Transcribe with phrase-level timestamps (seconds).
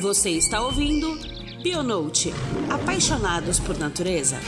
[0.00, 1.18] Você está ouvindo
[1.60, 2.32] Bionote
[2.70, 4.38] Apaixonados por Natureza.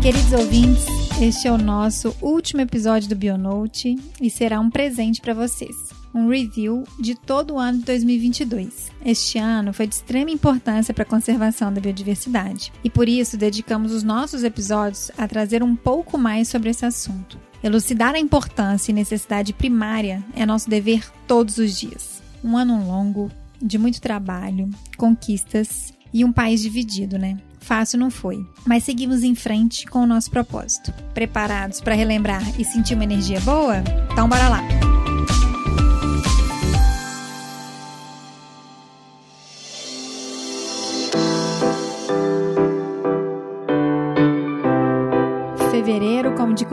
[0.00, 0.86] Queridos ouvintes,
[1.20, 5.93] este é o nosso último episódio do Bionote e será um presente para vocês.
[6.14, 8.92] Um review de todo o ano de 2022.
[9.04, 13.92] Este ano foi de extrema importância para a conservação da biodiversidade e por isso dedicamos
[13.92, 17.36] os nossos episódios a trazer um pouco mais sobre esse assunto.
[17.62, 22.22] Elucidar a importância e necessidade primária é nosso dever todos os dias.
[22.44, 27.38] Um ano longo, de muito trabalho, conquistas e um país dividido, né?
[27.58, 30.92] Fácil não foi, mas seguimos em frente com o nosso propósito.
[31.14, 33.82] Preparados para relembrar e sentir uma energia boa?
[34.12, 34.93] Então bora lá!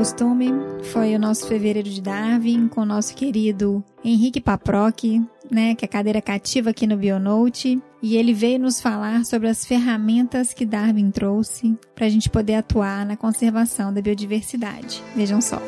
[0.02, 0.50] Costume,
[0.92, 5.04] foi o nosso fevereiro de Darwin com o nosso querido Henrique Paproc,
[5.52, 9.64] né, que é cadeira cativa aqui no Bionote, e ele veio nos falar sobre as
[9.64, 15.04] ferramentas que Darwin trouxe para a gente poder atuar na conservação da biodiversidade.
[15.16, 15.62] Vejam só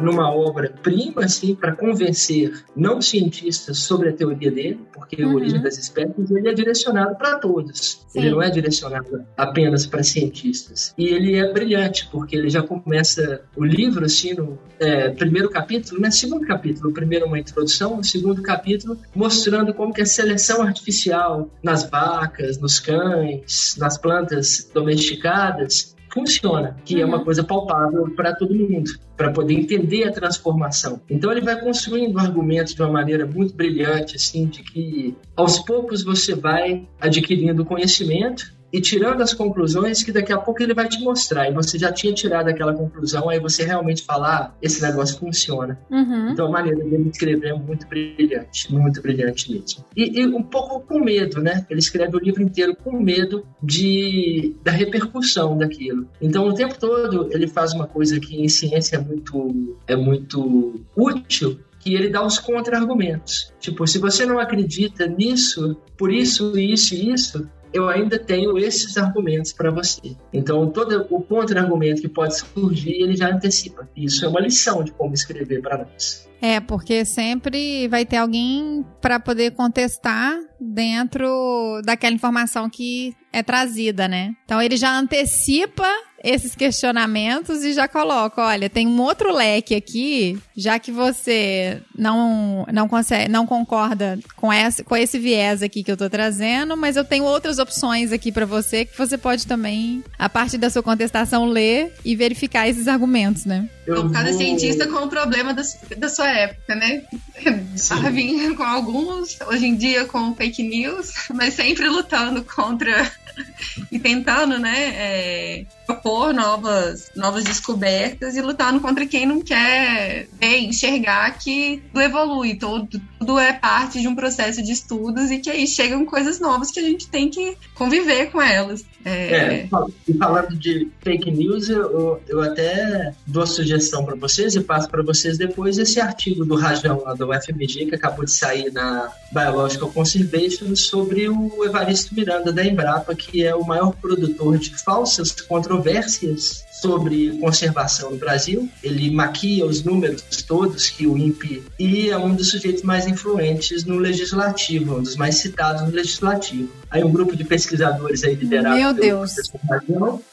[0.00, 5.30] numa obra-prima, assim, para convencer não cientistas sobre a teoria dele, porque uhum.
[5.30, 8.04] a origem das espécies ele é direcionado para todos.
[8.08, 8.20] Sim.
[8.20, 10.94] Ele não é direcionado apenas para cientistas.
[10.96, 16.00] E ele é brilhante, porque ele já começa o livro, assim, no é, primeiro capítulo,
[16.00, 16.10] né?
[16.10, 16.90] Segundo capítulo.
[16.90, 21.88] O primeiro é uma introdução, o segundo capítulo mostrando como que a seleção artificial nas
[21.88, 27.00] vacas, nos cães, nas plantas domesticadas funciona, que uhum.
[27.00, 27.24] é uma uhum.
[27.24, 31.00] coisa palpável para todo mundo, para poder entender a transformação.
[31.08, 36.02] Então ele vai construindo argumentos de uma maneira muito brilhante, assim, de que aos poucos
[36.02, 41.00] você vai adquirindo conhecimento e tirando as conclusões que daqui a pouco ele vai te
[41.00, 41.48] mostrar.
[41.48, 45.78] E você já tinha tirado aquela conclusão, aí você realmente falar, ah, esse negócio funciona.
[45.90, 46.30] Uhum.
[46.30, 49.84] Então a maneira dele escrever é muito brilhante, muito brilhante mesmo.
[49.96, 51.66] E, e, um pouco com medo, né?
[51.68, 56.08] Ele escreve o livro inteiro com medo de, da repercussão daquilo.
[56.20, 60.80] Então o tempo todo ele faz uma coisa que em ciência é muito, é muito
[60.96, 63.52] útil, que ele dá os contra-argumentos.
[63.58, 68.96] Tipo, se você não acredita nisso, por isso, isso e isso, eu ainda tenho esses
[68.96, 70.16] argumentos para você.
[70.32, 73.88] Então, todo o contra-argumento que pode surgir, ele já antecipa.
[73.96, 76.28] Isso é uma lição de como escrever para nós.
[76.42, 84.08] É, porque sempre vai ter alguém para poder contestar dentro daquela informação que é trazida,
[84.08, 84.34] né?
[84.44, 85.86] Então ele já antecipa
[86.22, 92.66] esses questionamentos e já coloca, olha, tem um outro leque aqui, já que você não
[92.72, 96.96] não consegue, não concorda com esse, com esse viés aqui que eu tô trazendo, mas
[96.96, 100.82] eu tenho outras opções aqui para você que você pode também, a partir da sua
[100.82, 103.68] contestação, ler e verificar esses argumentos, né?
[103.82, 105.62] Então, cada cientista com o problema da,
[105.96, 107.02] da sua época, né?
[108.10, 113.10] Darwin com alguns, hoje em dia com fake news, mas sempre lutando contra
[113.90, 120.58] e tentando, né, é, propor novas, novas descobertas e lutando contra quem não quer ver,
[120.58, 125.50] enxergar que tudo evolui, tudo, tudo é parte de um processo de estudos e que
[125.50, 128.84] aí chegam coisas novas que a gente tem que conviver com elas.
[129.04, 129.68] É, é
[130.06, 134.88] e falando de fake news, eu, eu até dou a sugestão para vocês e passo
[134.88, 139.10] para vocês depois esse artigo do Rajão lá do UFMG que acabou de sair na
[139.32, 145.32] Biological Conservation sobre o Evaristo Miranda da Embrapa, que é o maior produtor de falsas
[145.80, 148.68] controvérsias sobre conservação no Brasil.
[148.82, 153.84] Ele maquia os números todos que o INPE e é um dos sujeitos mais influentes
[153.84, 156.70] no legislativo, um dos mais citados no legislativo.
[156.90, 159.32] Aí um grupo de pesquisadores aí liderado Meu Deus.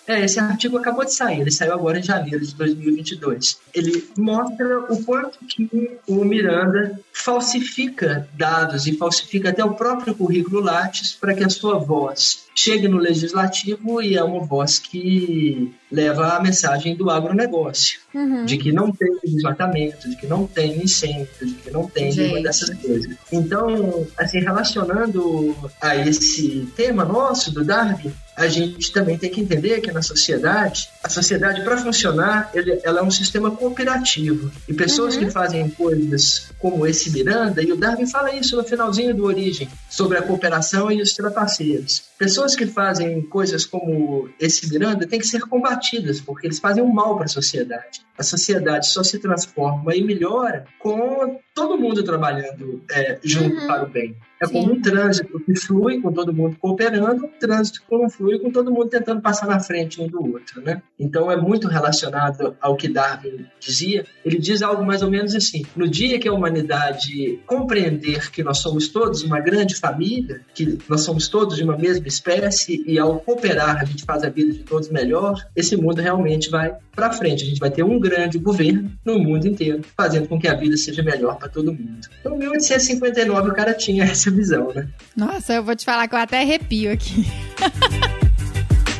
[0.07, 3.59] É, esse artigo acabou de sair, ele saiu agora em janeiro de 2022.
[3.73, 10.61] Ele mostra o quanto que o Miranda falsifica dados e falsifica até o próprio currículo
[10.61, 16.35] Lattes para que a sua voz chegue no legislativo e é uma voz que leva
[16.35, 18.45] a mensagem do agronegócio, uhum.
[18.45, 22.23] de que não tem desmatamento, de que não tem incêndio, de que não tem Gente.
[22.23, 23.15] nenhuma dessas coisas.
[23.31, 29.81] Então, assim, relacionando a esse tema nosso do Darwin, a gente também tem que entender
[29.81, 34.51] que na sociedade, a sociedade para funcionar, ele, ela é um sistema cooperativo.
[34.69, 35.25] E pessoas uhum.
[35.25, 39.67] que fazem coisas como esse Miranda, e o Darwin fala isso no finalzinho do Origem,
[39.89, 42.03] sobre a cooperação e os trapaceiros.
[42.17, 46.93] Pessoas que fazem coisas como esse Miranda têm que ser combatidas, porque eles fazem um
[46.93, 48.05] mal para a sociedade.
[48.15, 53.67] A sociedade só se transforma e melhora com todo mundo trabalhando é, junto uhum.
[53.67, 54.15] para o bem.
[54.41, 54.53] É Sim.
[54.53, 58.51] como um trânsito que flui com todo mundo cooperando, um trânsito que não flui com
[58.51, 60.81] todo mundo tentando passar na frente um do outro, né?
[60.99, 64.05] Então é muito relacionado ao que Darwin dizia.
[64.23, 68.59] Ele diz algo mais ou menos assim: no dia que a humanidade compreender que nós
[68.59, 73.19] somos todos uma grande família, que nós somos todos de uma mesma espécie e ao
[73.19, 77.43] cooperar a gente faz a vida de todos melhor, esse mundo realmente vai para frente.
[77.43, 80.75] A gente vai ter um grande governo no mundo inteiro, fazendo com que a vida
[80.77, 82.07] seja melhor para todo mundo.
[82.19, 84.87] Então, em 1859 o cara tinha essa visão, né?
[85.15, 87.25] Nossa, eu vou te falar que eu até arrepio aqui.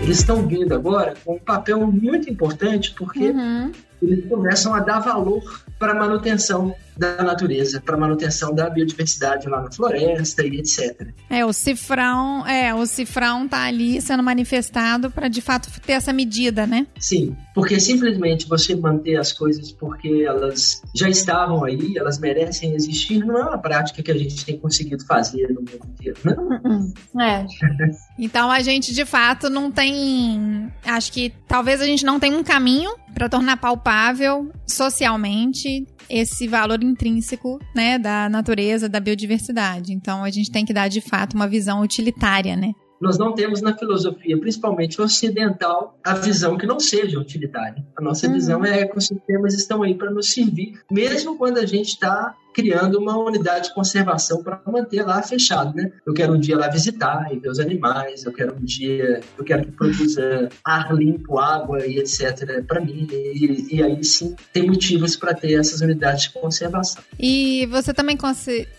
[0.02, 3.72] Eles estão vindo agora com um papel muito importante porque uhum.
[4.02, 9.62] eles começam a dar valor para a manutenção da natureza, para manutenção da biodiversidade lá
[9.62, 11.10] na floresta e etc.
[11.30, 16.12] É, o cifrão, é, o cifrão tá ali sendo manifestado para de fato ter essa
[16.12, 16.88] medida, né?
[17.00, 23.24] Sim, porque simplesmente você manter as coisas porque elas já estavam aí, elas merecem existir,
[23.24, 26.92] não é uma prática que a gente tem conseguido fazer no mundo inteiro, né?
[27.22, 27.46] É.
[28.18, 32.44] então a gente de fato não tem, acho que talvez a gente não tenha um
[32.44, 35.77] caminho para tornar palpável socialmente
[36.10, 39.94] esse valor intrínseco, né, da natureza, da biodiversidade.
[39.94, 42.74] Então a gente tem que dar de fato uma visão utilitária, né?
[43.00, 47.86] Nós não temos na filosofia, principalmente ocidental, a visão que não seja utilitária.
[47.96, 48.34] A nossa uhum.
[48.34, 52.98] visão é que ecossistemas estão aí para nos servir, mesmo quando a gente está criando
[52.98, 55.92] uma unidade de conservação para manter lá fechado, né?
[56.04, 59.44] Eu quero um dia lá visitar e ver os animais, eu quero um dia, eu
[59.44, 62.66] quero que produza ar limpo, água e etc.
[62.68, 63.08] para mim.
[63.12, 67.04] E, e, aí sim tem motivos para ter essas unidades de conservação.
[67.20, 68.18] E você também,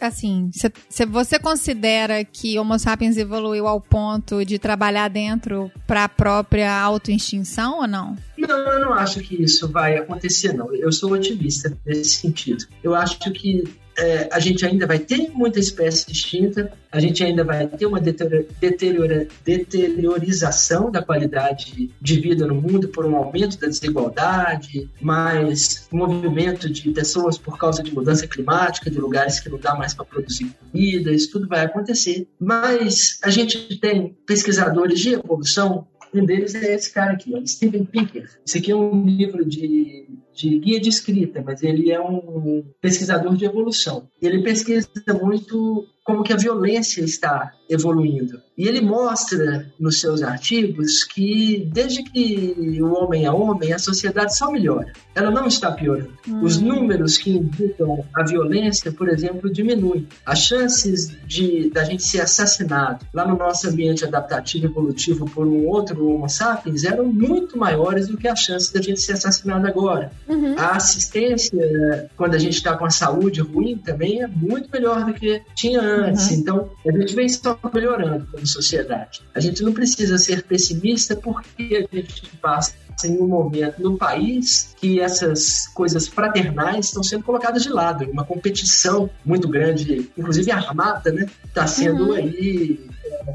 [0.01, 0.51] assim,
[0.89, 6.77] se você considera que Homo sapiens evoluiu ao ponto de trabalhar dentro para a própria
[6.77, 8.17] autoextinção ou não?
[8.39, 10.73] Não, eu não acho que isso vai acontecer, não.
[10.75, 12.65] Eu sou otimista nesse sentido.
[12.83, 13.65] Eu acho que
[13.99, 18.01] é, a gente ainda vai ter muita espécie extinta, a gente ainda vai ter uma
[18.01, 26.71] deteriora, deteriorização da qualidade de vida no mundo por um aumento da desigualdade, mais movimento
[26.71, 30.55] de pessoas por causa de mudança climática, de lugares que não dá mais para produzir
[30.71, 32.29] comida, isso tudo vai acontecer.
[32.39, 37.85] Mas a gente tem pesquisadores de evolução um deles é esse cara aqui, ó, Steven
[37.85, 38.29] Pinker.
[38.47, 43.37] Esse aqui é um livro de, de guia de escrita, mas ele é um pesquisador
[43.37, 44.09] de evolução.
[44.21, 44.89] Ele pesquisa
[45.21, 48.41] muito como que a violência está evoluindo.
[48.57, 54.35] E ele mostra nos seus artigos que desde que o homem é homem, a sociedade
[54.35, 54.91] só melhora.
[55.15, 56.13] Ela não está piorando.
[56.27, 56.43] Hum.
[56.43, 60.09] Os números que indicam a violência, por exemplo, diminuem.
[60.25, 65.67] As chances de da gente ser assassinado lá no nosso ambiente adaptativo evolutivo por um
[65.67, 70.11] outro Homo sapiens eram muito maiores do que as chances da gente ser assassinado agora.
[70.27, 70.59] Uhum.
[70.59, 75.13] A assistência, quando a gente está com a saúde ruim, também é muito melhor do
[75.13, 76.31] que tinha antes antes.
[76.31, 76.37] Uhum.
[76.37, 79.23] Então, a gente vem só melhorando como sociedade.
[79.35, 82.75] A gente não precisa ser pessimista porque a gente passa
[83.05, 88.11] em um momento no país que essas coisas fraternais estão sendo colocadas de lado.
[88.11, 91.27] Uma competição muito grande, inclusive armada, né?
[91.45, 92.13] Está sendo uhum.
[92.13, 92.81] aí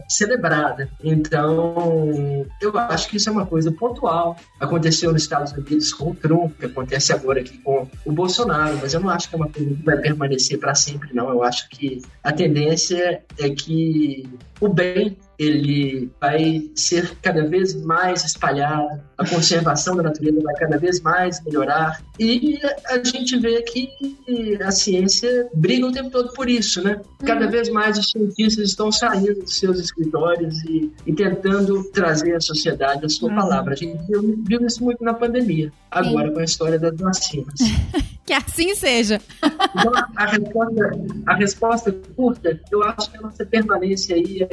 [0.07, 0.89] celebrada.
[1.03, 4.37] Então, eu acho que isso é uma coisa pontual.
[4.59, 8.99] Aconteceu nos Estados Unidos com o Trump, acontece agora aqui com o Bolsonaro, mas eu
[8.99, 11.29] não acho que é uma coisa que vai permanecer para sempre, não.
[11.29, 14.29] Eu acho que a tendência é que
[14.59, 20.77] o bem ele vai ser cada vez mais espalhado, a conservação da natureza vai cada
[20.77, 23.89] vez mais melhorar e a gente vê que
[24.63, 27.01] a ciência briga o tempo todo por isso, né?
[27.25, 27.51] Cada uhum.
[27.51, 33.05] vez mais os cientistas estão saindo dos seus escritórios e, e tentando trazer à sociedade
[33.05, 33.35] a sua uhum.
[33.35, 33.73] palavra.
[33.73, 36.33] A gente viu, viu, isso muito na pandemia, agora Sim.
[36.33, 37.59] com a história das vacinas.
[38.25, 39.21] que assim seja.
[39.43, 40.91] Então, a resposta,
[41.25, 44.47] a resposta curta, eu acho que a nossa permanência aí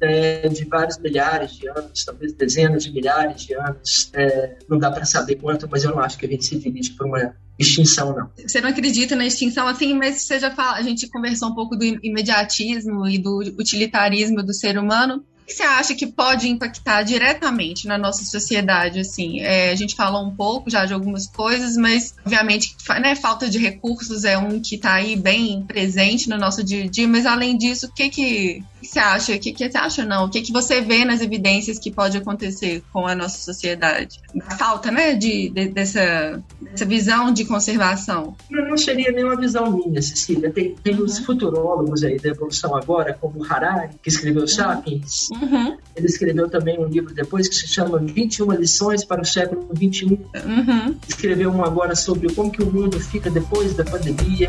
[0.00, 4.10] é de vários milhares de anos, talvez dezenas de milhares de anos.
[4.14, 6.92] É, não dá para saber quanto, mas eu não acho que a gente se dirige
[6.92, 8.30] por uma extinção, não.
[8.36, 11.76] Você não acredita na extinção assim, mas você já fala, a gente conversou um pouco
[11.76, 17.86] do imediatismo e do utilitarismo do ser humano que você acha que pode impactar diretamente
[17.86, 19.00] na nossa sociedade?
[19.00, 23.48] Assim, é, a gente falou um pouco já de algumas coisas, mas obviamente, né, falta
[23.48, 27.08] de recursos é um que está aí bem presente no nosso dia a dia.
[27.08, 29.34] Mas além disso, o que que você acha?
[29.34, 30.26] O que, que você acha não?
[30.26, 34.20] O que que você vê nas evidências que pode acontecer com a nossa sociedade?
[34.48, 38.36] A falta, né, de, de dessa, dessa visão de conservação.
[38.50, 40.50] Não, não seria nenhuma visão minha, Cecília.
[40.50, 41.04] Tem, tem uhum.
[41.04, 44.48] os futurólogos aí da evolução agora, como Harari, que escreveu uhum.
[44.48, 45.28] Sapiens.
[45.40, 45.76] Uhum.
[45.96, 50.08] Ele escreveu também um livro depois que se chama 21 lições para o século 21.
[50.10, 50.96] Uhum.
[51.08, 54.48] Escreveu um agora sobre como que o mundo fica depois da pandemia.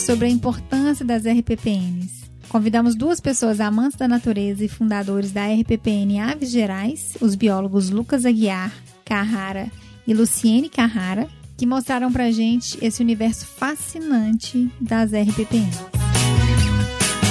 [0.00, 2.30] Sobre a importância das RPPNs.
[2.48, 8.24] Convidamos duas pessoas amantes da natureza e fundadores da RPPN Aves Gerais, os biólogos Lucas
[8.24, 8.72] Aguiar
[9.04, 9.70] Carrara
[10.06, 15.84] e Luciene Carrara, que mostraram pra gente esse universo fascinante das RPPNs.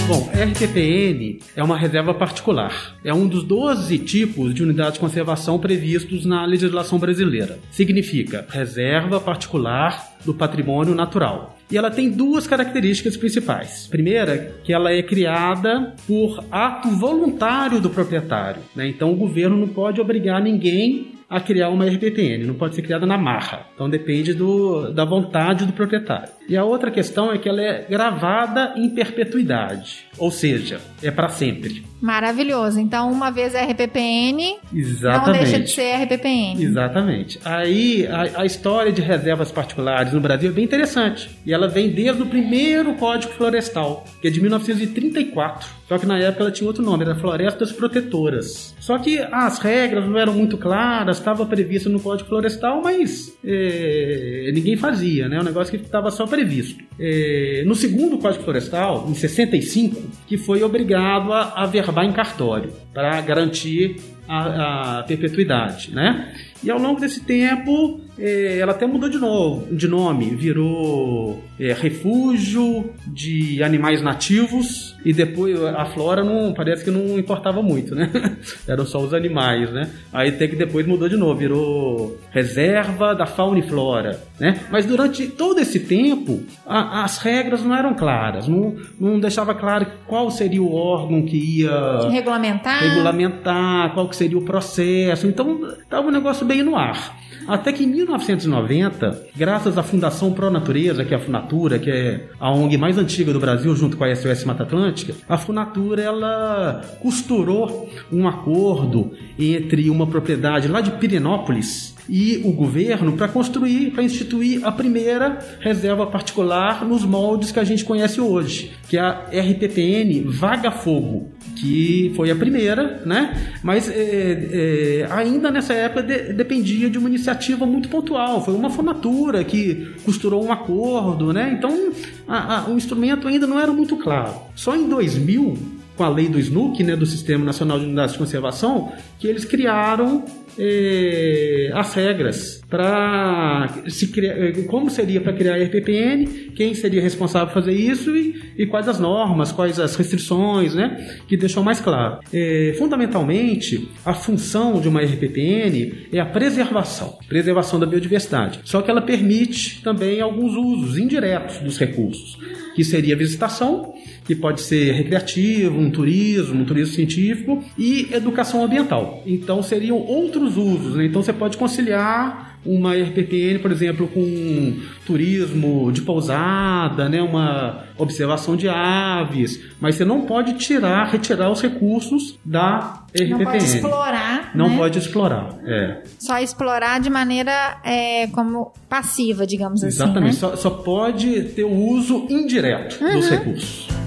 [0.08, 2.96] Bom, RPPN é uma reserva particular.
[3.04, 7.60] É um dos 12 tipos de unidade de conservação previstos na legislação brasileira.
[7.72, 11.59] Significa reserva particular do patrimônio natural.
[11.72, 13.88] E ela tem duas características principais.
[13.88, 18.62] Primeira, que ela é criada por ato voluntário do proprietário.
[18.76, 18.88] Né?
[18.88, 23.06] Então o governo não pode obrigar ninguém a criar uma RPPN, não pode ser criada
[23.06, 23.68] na marra.
[23.76, 26.30] Então depende do, da vontade do proprietário.
[26.48, 31.30] E a outra questão é que ela é gravada em perpetuidade, ou seja, é para
[31.30, 31.84] sempre.
[32.02, 32.80] Maravilhoso.
[32.80, 35.28] Então, uma vez é RPPN, Exatamente.
[35.28, 36.64] não deixa de ser RPPN.
[36.64, 37.40] Exatamente.
[37.44, 41.30] Aí, a, a, história de reservas particulares no Brasil é bem interessante.
[41.46, 45.79] E ela vem desde o primeiro Código Florestal, que é de 1934.
[45.90, 48.76] Só que na época ela tinha outro nome, era Florestas Protetoras.
[48.80, 54.52] Só que as regras não eram muito claras, estava previsto no Código Florestal, mas é,
[54.54, 55.40] ninguém fazia, né?
[55.40, 56.84] Um negócio que estava só previsto.
[57.00, 62.72] É, no segundo Código Florestal, em 65, que foi obrigado a, a verbar em cartório
[63.00, 63.96] para garantir
[64.28, 66.34] a, a perpetuidade, né?
[66.62, 71.72] E ao longo desse tempo, é, ela até mudou de novo, de nome, virou é,
[71.72, 78.12] refúgio de animais nativos e depois a flora não parece que não importava muito, né?
[78.68, 79.90] Eram só os animais, né?
[80.12, 84.60] Aí até que depois mudou de novo, virou reserva da fauna e flora, né?
[84.72, 89.86] Mas durante todo esse tempo a, as regras não eram claras, não, não deixava claro
[90.08, 95.28] qual seria o órgão que ia regulamentar, regulamentar, qual que seria o processo.
[95.28, 97.18] Então estava um negócio bem no ar.
[97.48, 102.28] Até que em 1990, graças à Fundação Pro Natureza, que é a Funatura, que é
[102.40, 106.82] a ONG mais antiga do Brasil, junto com a SOS Mata Atlântica, a Funatura ela
[107.02, 114.04] costurou um acordo entre uma propriedade lá de Pirenópolis e o governo para construir, para
[114.04, 119.30] instituir a primeira reserva particular nos moldes que a gente conhece hoje, que é a
[119.32, 123.54] RPPN Vaga Fogo, que foi a primeira, né?
[123.62, 128.72] Mas é, é, ainda nessa época de, dependia de uma iniciativa muito pontual, foi uma
[128.72, 131.56] formatura que costurou um acordo, né?
[131.58, 131.92] Então
[132.28, 134.34] a, a, o instrumento ainda não era muito claro.
[134.56, 138.20] Só em 2000 com a lei do SNUC, né, do Sistema Nacional de Unidades de
[138.20, 138.90] Conservação,
[139.20, 140.24] que eles criaram
[140.58, 147.02] eh, as regras para se criar, eh, como seria para criar a RPPN, quem seria
[147.02, 151.64] responsável por fazer isso e, e, quais as normas, quais as restrições, né, que deixou
[151.64, 152.20] mais claro.
[152.34, 158.60] Eh, fundamentalmente, a função de uma RPPN é a preservação, preservação da biodiversidade.
[158.64, 162.38] Só que ela permite também alguns usos indiretos dos recursos,
[162.76, 163.94] que seria a visitação
[164.30, 169.24] que pode ser recreativo, um turismo, um turismo científico e educação ambiental.
[169.26, 170.96] Então seriam outros usos.
[170.96, 171.06] Né?
[171.06, 178.56] Então você pode conciliar uma RPPN, por exemplo, com turismo de pousada, né, uma observação
[178.56, 183.30] de aves, mas você não pode tirar, retirar os recursos da RPPN.
[183.30, 184.52] Não pode explorar.
[184.54, 184.78] Não né?
[184.78, 186.02] pode explorar, é.
[186.20, 190.30] Só explorar de maneira é, como passiva, digamos Exatamente.
[190.30, 190.38] assim.
[190.38, 190.58] Exatamente.
[190.58, 190.62] Né?
[190.62, 193.14] Só, só, pode ter o uso indireto uhum.
[193.14, 193.99] dos recursos.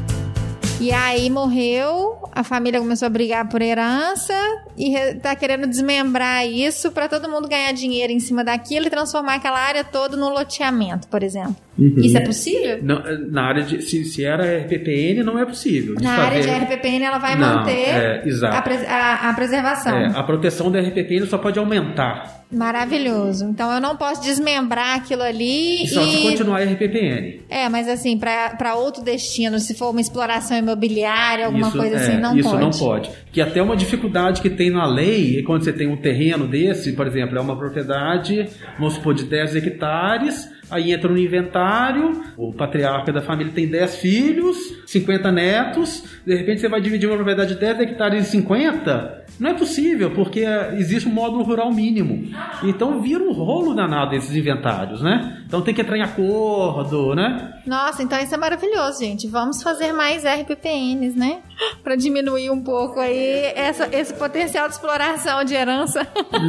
[0.82, 4.34] E aí morreu, a família começou a brigar por herança
[4.76, 9.34] e tá querendo desmembrar isso para todo mundo ganhar dinheiro em cima daquilo e transformar
[9.34, 11.54] aquela área toda num loteamento, por exemplo.
[11.78, 11.94] Uhum.
[11.98, 12.80] Isso é possível?
[12.82, 13.80] Não, na área de.
[13.80, 15.94] Se, se era RPPN, não é possível.
[16.00, 19.96] Na área de RPPN, ela vai não, manter é, a, a, a, preservação.
[19.96, 22.41] É, a proteção da RPPN só pode aumentar.
[22.52, 23.46] Maravilhoso.
[23.46, 25.86] Então eu não posso desmembrar aquilo ali.
[25.88, 26.10] Só e...
[26.10, 27.40] se continuar RPPN.
[27.48, 31.98] É, mas assim, para outro destino, se for uma exploração imobiliária, alguma isso, coisa é,
[31.98, 32.68] assim, não isso pode.
[32.68, 33.10] Isso não pode.
[33.32, 37.06] Que até uma dificuldade que tem na lei, quando você tem um terreno desse, por
[37.06, 38.46] exemplo, é uma propriedade,
[38.78, 43.96] vamos supor, de 10 hectares Aí entra no inventário, o patriarca da família tem 10
[43.96, 49.22] filhos, 50 netos, de repente você vai dividir uma propriedade de 10 hectares em 50.
[49.38, 50.44] Não é possível, porque
[50.76, 52.30] existe um módulo rural mínimo.
[52.62, 55.42] Então vira um rolo danado esses inventários, né?
[55.46, 57.52] Então tem que entrar em acordo, né?
[57.66, 59.26] Nossa, então isso é maravilhoso, gente.
[59.28, 61.40] Vamos fazer mais RPPNs, né?
[61.82, 66.06] Para diminuir um pouco aí essa, esse potencial de exploração de herança.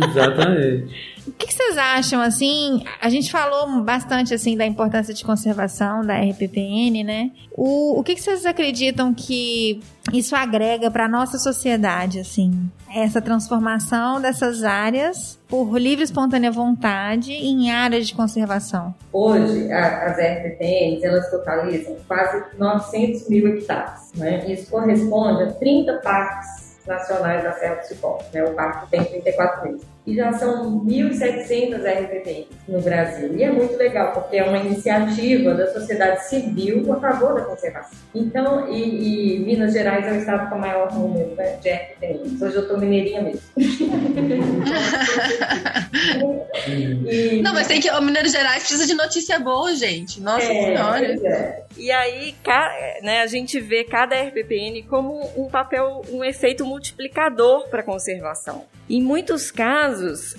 [0.10, 1.13] Exatamente.
[1.32, 2.84] Que, que, vocês acham, assim?
[3.02, 7.32] A gente falou bastante, assim, da importância de conservação da RPPN, né?
[7.52, 12.70] O, o que, que vocês acreditam que isso agrega para nossa sociedade, assim?
[12.94, 18.94] Essa transformação dessas áreas por livre e espontânea vontade em áreas de conservação?
[19.12, 24.52] Hoje, a, as RPPNs, elas totalizam quase 900 mil hectares, né?
[24.52, 28.44] Isso corresponde a 30 parques nacionais da Serra do Cipó, né?
[28.44, 33.36] O parque tem 34 meses e já são 1.700 RPPs no Brasil.
[33.38, 37.98] E é muito legal, porque é uma iniciativa da sociedade civil a favor da conservação.
[38.14, 42.42] Então, e, e Minas Gerais é o estado com o maior número né, de RPPs.
[42.42, 43.42] Hoje eu estou mineirinha mesmo.
[46.68, 47.90] e, Não, mas tem que.
[47.90, 50.20] O Minas Gerais precisa de notícia boa, gente.
[50.22, 51.28] Nossa é, Senhora.
[51.28, 51.64] É.
[51.78, 52.36] E aí,
[53.02, 58.66] né, a gente vê cada RPPN como um papel, um efeito multiplicador para a conservação.
[58.90, 59.93] Em muitos casos,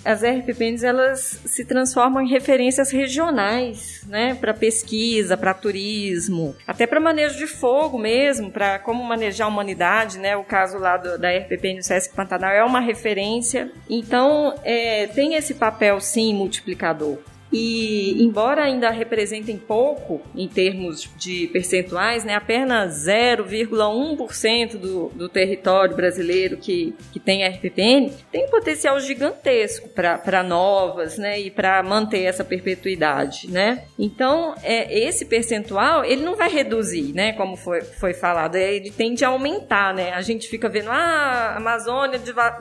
[0.04, 7.00] as RPPNs elas se transformam em referências regionais, né, para pesquisa, para turismo, até para
[7.00, 10.36] manejo de fogo mesmo, para como manejar a humanidade, né?
[10.36, 13.70] O caso lá do, da RPPN do Sesc Pantanal é uma referência.
[13.88, 17.18] Então, é, tem esse papel sim multiplicador.
[17.54, 25.94] E embora ainda representem pouco em termos de percentuais, né, apenas 0,1% do, do território
[25.94, 32.24] brasileiro que, que tem RPPN, tem um potencial gigantesco para novas né, e para manter
[32.24, 33.48] essa perpetuidade.
[33.48, 33.84] Né?
[33.96, 39.24] Então, é, esse percentual ele não vai reduzir, né, como foi, foi falado, ele tende
[39.24, 39.94] a aumentar.
[39.94, 40.12] Né?
[40.12, 42.56] A gente fica vendo, ah, a Amazônia está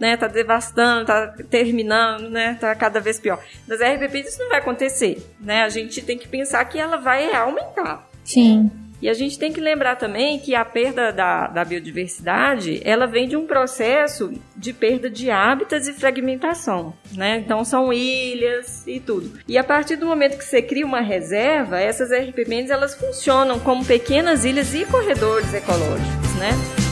[0.00, 3.38] né, tá devastando, está terminando, está né, tá cada vez pior.
[3.66, 5.62] Das RPPs isso não vai acontecer, né?
[5.62, 8.08] A gente tem que pensar que ela vai aumentar.
[8.24, 8.70] Sim.
[9.00, 13.28] E a gente tem que lembrar também que a perda da, da biodiversidade, ela vem
[13.28, 17.38] de um processo de perda de hábitats e fragmentação, né?
[17.38, 19.38] Então são ilhas e tudo.
[19.46, 23.84] E a partir do momento que você cria uma reserva, essas RPPNs elas funcionam como
[23.84, 26.87] pequenas ilhas e corredores ecológicos, né?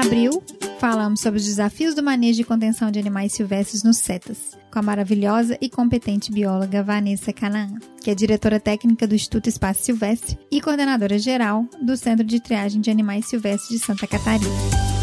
[0.00, 0.42] Abril,
[0.78, 4.82] falamos sobre os desafios do manejo e contenção de animais silvestres nos CETAS, com a
[4.82, 10.60] maravilhosa e competente bióloga Vanessa Canaã, que é diretora técnica do Instituto Espaço Silvestre e
[10.60, 14.99] coordenadora geral do Centro de Triagem de Animais Silvestres de Santa Catarina.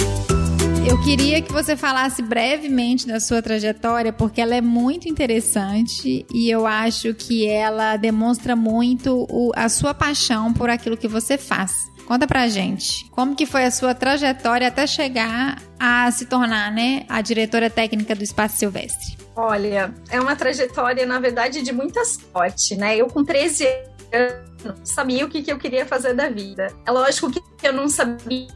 [0.87, 6.49] Eu queria que você falasse brevemente da sua trajetória, porque ela é muito interessante e
[6.49, 11.73] eu acho que ela demonstra muito o, a sua paixão por aquilo que você faz.
[12.05, 17.03] Conta pra gente, como que foi a sua trajetória até chegar a se tornar, né,
[17.09, 19.17] a diretora técnica do Espaço Silvestre?
[19.35, 22.95] Olha, é uma trajetória, na verdade, de muita sorte, né?
[22.95, 23.96] Eu com 13 anos
[24.83, 26.67] sabia o que, que eu queria fazer da vida.
[26.85, 28.47] É lógico que eu não sabia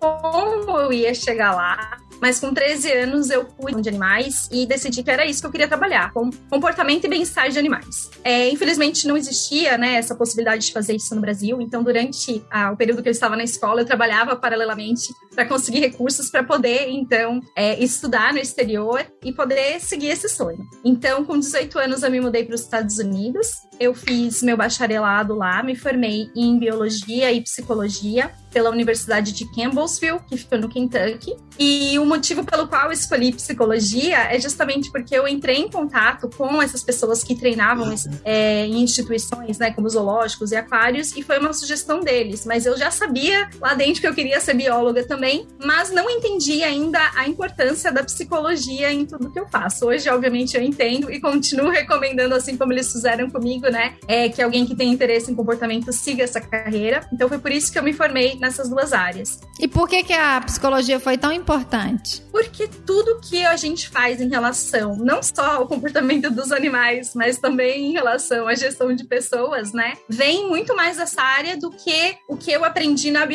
[0.00, 5.02] como eu ia chegar lá, mas com 13 anos eu fui de animais e decidi
[5.02, 8.10] que era isso que eu queria trabalhar, com comportamento e bem-estar de animais.
[8.22, 12.76] É, infelizmente não existia né, essa possibilidade de fazer isso no Brasil, então durante o
[12.76, 17.40] período que eu estava na escola eu trabalhava paralelamente para conseguir recursos para poder então
[17.56, 20.66] é, estudar no exterior e poder seguir esse sonho.
[20.84, 23.48] Então com 18 anos eu me mudei para os Estados Unidos,
[23.80, 30.20] eu fiz meu bacharelado lá, me formei em biologia e psicologia pela Universidade de Campbellsville,
[30.28, 31.36] que fica no Kentucky.
[31.58, 36.28] E o motivo pelo qual eu escolhi psicologia é justamente porque eu entrei em contato
[36.36, 41.38] com essas pessoas que treinavam é, em instituições, né, como zoológicos e aquários, e foi
[41.38, 42.44] uma sugestão deles.
[42.44, 46.62] Mas eu já sabia lá dentro que eu queria ser bióloga também, mas não entendi
[46.62, 49.86] ainda a importância da psicologia em tudo que eu faço.
[49.86, 54.42] Hoje, obviamente, eu entendo e continuo recomendando, assim como eles fizeram comigo, né, é, que
[54.42, 57.08] alguém que tem interesse em comportamento siga essa carreira.
[57.12, 59.40] Então foi por isso que eu me formei nessas duas áreas.
[59.58, 62.22] E por que, que a psicologia foi tão importante?
[62.30, 67.38] Porque tudo que a gente faz em relação, não só ao comportamento dos animais, mas
[67.38, 72.16] também em relação à gestão de pessoas, né, vem muito mais dessa área do que
[72.28, 73.26] o que eu aprendi na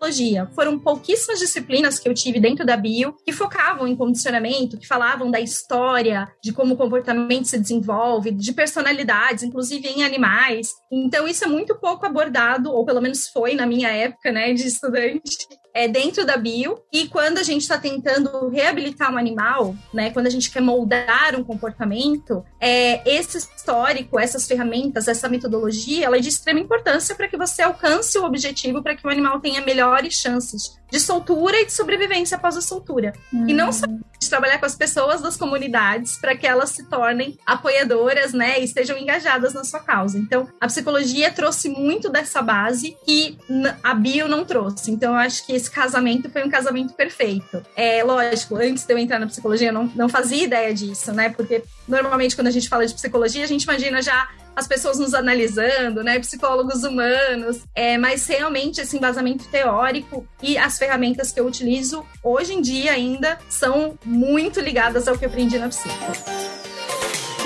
[0.00, 4.86] biologia foram pouquíssimas disciplinas que eu tive dentro da bio que focavam em condicionamento, que
[4.86, 10.68] falavam da história, de como o comportamento se desenvolve, de personalidades, inclusive em animais.
[10.90, 14.66] Então, isso é muito pouco abordado, ou pelo menos foi na minha época, né, de
[14.66, 15.20] estudante
[15.74, 16.82] é, dentro da bio.
[16.92, 21.34] E quando a gente está tentando reabilitar um animal, né, quando a gente quer moldar
[21.36, 27.28] um comportamento, é, esse histórico, essas ferramentas, essa metodologia, ela é de extrema importância para
[27.28, 31.66] que você alcance o objetivo, para que o animal tenha melhores chances de soltura e
[31.66, 33.12] de sobrevivência após a soltura.
[33.32, 33.46] Hum.
[33.48, 37.38] E não só de trabalhar com as pessoas das comunidades para que elas se tornem
[37.46, 40.18] apoiadoras, né, e estejam engajadas na sua causa.
[40.18, 43.38] Então, a psicologia trouxe muito dessa base que
[43.82, 44.90] a bio não trouxe.
[44.90, 47.62] Então, eu acho que esse casamento foi um casamento perfeito.
[47.76, 51.28] É lógico, antes de eu entrar na psicologia, eu não, não fazia ideia disso, né?
[51.30, 55.14] Porque normalmente quando a gente fala de psicologia, a gente imagina já as pessoas nos
[55.14, 61.46] analisando, né, psicólogos humanos, é, mas realmente esse embasamento teórico e as ferramentas que eu
[61.46, 66.39] utilizo hoje em dia ainda são muito ligadas ao que eu aprendi na psicologia.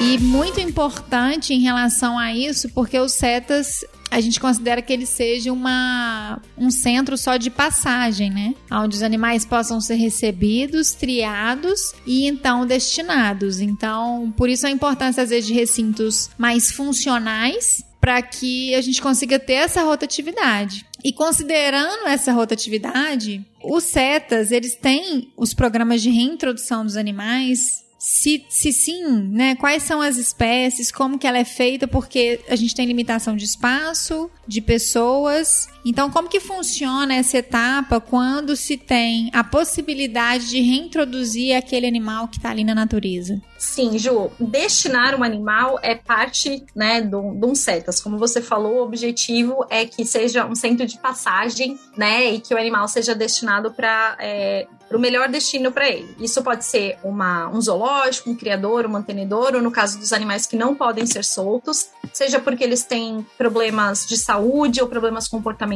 [0.06, 5.06] E muito importante em relação a isso, porque os setas a gente considera que ele
[5.06, 8.54] seja uma, um centro só de passagem, né?
[8.70, 13.60] Onde os animais possam ser recebidos, triados e então destinados.
[13.60, 19.00] Então, por isso a importância, às vezes, de recintos mais funcionais para que a gente
[19.00, 20.84] consiga ter essa rotatividade.
[21.02, 28.44] E considerando essa rotatividade, os setas, eles têm os programas de reintrodução dos animais se,
[28.50, 32.74] se sim, né, quais são as espécies, como que ela é feita, porque a gente
[32.74, 35.68] tem limitação de espaço, de pessoas.
[35.84, 42.28] Então, como que funciona essa etapa quando se tem a possibilidade de reintroduzir aquele animal
[42.28, 43.40] que está ali na natureza?
[43.58, 48.00] Sim, Ju, destinar um animal é parte, né, de um CETAS.
[48.00, 52.54] Como você falou, o objetivo é que seja um centro de passagem, né, e que
[52.54, 56.14] o animal seja destinado para é, o melhor destino para ele.
[56.20, 60.46] Isso pode ser uma, um zoológico, um criador, um mantenedor, ou no caso dos animais
[60.46, 65.73] que não podem ser soltos, seja porque eles têm problemas de saúde ou problemas comportamentais,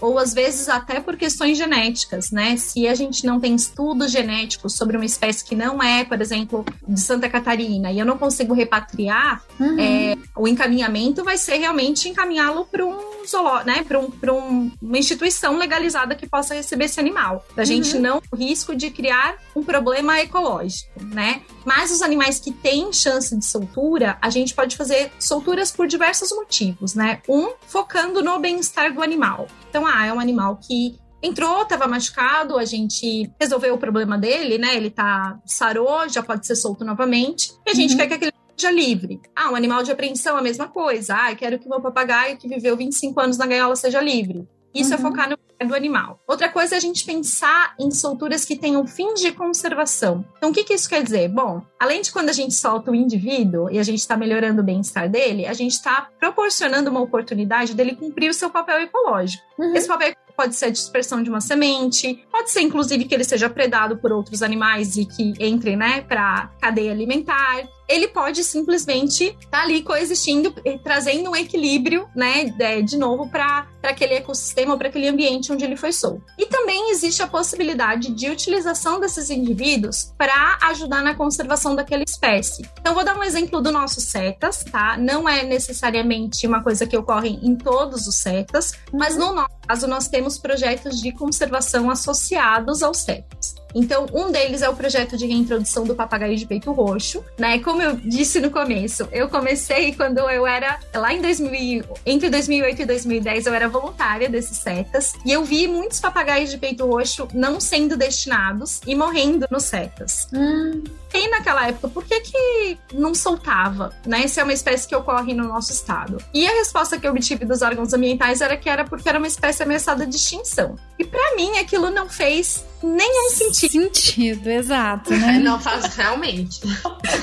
[0.00, 2.56] ou às vezes até por questões genéticas, né?
[2.56, 6.64] Se a gente não tem estudos genéticos sobre uma espécie que não é, por exemplo,
[6.86, 9.78] de Santa Catarina, e eu não consigo repatriar, uhum.
[9.78, 13.84] é, o encaminhamento vai ser realmente encaminhá-lo para um zoológico, né?
[13.84, 17.44] Para um, um, uma instituição legalizada que possa receber esse animal.
[17.54, 17.66] Pra uhum.
[17.66, 21.42] gente não risco de criar um problema ecológico, né?
[21.64, 26.30] Mas os animais que têm chance de soltura, a gente pode fazer solturas por diversos
[26.30, 27.20] motivos, né?
[27.28, 29.46] Um, focando no bem-estar do animal.
[29.68, 34.58] Então, ah, é um animal que entrou, estava machucado, a gente resolveu o problema dele,
[34.58, 34.76] né?
[34.76, 37.52] Ele tá sarou, já pode ser solto novamente.
[37.66, 37.98] E a gente uhum.
[37.98, 39.20] quer que aquele seja livre.
[39.34, 41.14] Ah, um animal de apreensão, a mesma coisa.
[41.16, 44.46] Ah, eu quero que o meu papagaio que viveu 25 anos na gaiola seja livre.
[44.74, 45.06] Isso é uhum.
[45.06, 46.20] é focar no do animal.
[46.26, 50.24] Outra coisa é a gente pensar em solturas que tenham fins de conservação.
[50.36, 51.28] Então, o que, que isso quer dizer?
[51.28, 54.64] Bom, além de quando a gente solta o indivíduo e a gente está melhorando o
[54.64, 59.42] bem-estar dele, a gente está proporcionando uma oportunidade dele cumprir o seu papel ecológico.
[59.58, 59.74] Uhum.
[59.74, 63.50] Esse papel pode ser a dispersão de uma semente, pode ser inclusive que ele seja
[63.50, 67.68] predado por outros animais e que entre, né, para cadeia alimentar.
[67.90, 72.44] Ele pode simplesmente estar tá ali coexistindo, trazendo um equilíbrio, né,
[72.80, 76.22] de novo para aquele ecossistema, para aquele ambiente onde ele foi solto.
[76.38, 82.62] E também existe a possibilidade de utilização desses indivíduos para ajudar na conservação daquela espécie.
[82.80, 84.96] Então, vou dar um exemplo do nosso setas, tá?
[84.96, 89.86] Não é necessariamente uma coisa que ocorre em todos os setas, mas no nosso caso
[89.88, 93.49] nós temos projetos de conservação associados aos setas.
[93.74, 97.58] Então, um deles é o projeto de reintrodução do papagaio de peito roxo, né?
[97.58, 102.82] Como eu disse no começo, eu comecei quando eu era lá em 2000, entre 2008
[102.82, 107.28] e 2010, eu era voluntária desses setas e eu vi muitos papagaios de peito roxo
[107.32, 110.28] não sendo destinados e morrendo nos setas.
[110.32, 110.82] Hum.
[111.12, 114.26] E naquela época, por que que não soltava, né?
[114.28, 116.18] Se é uma espécie que ocorre no nosso estado.
[116.32, 119.26] E a resposta que eu obtive dos órgãos ambientais era que era porque era uma
[119.26, 120.76] espécie ameaçada de extinção.
[120.98, 123.70] E para mim aquilo não fez nenhum sentido.
[123.72, 125.38] Sentido, exato, né?
[125.42, 126.60] Não faz realmente.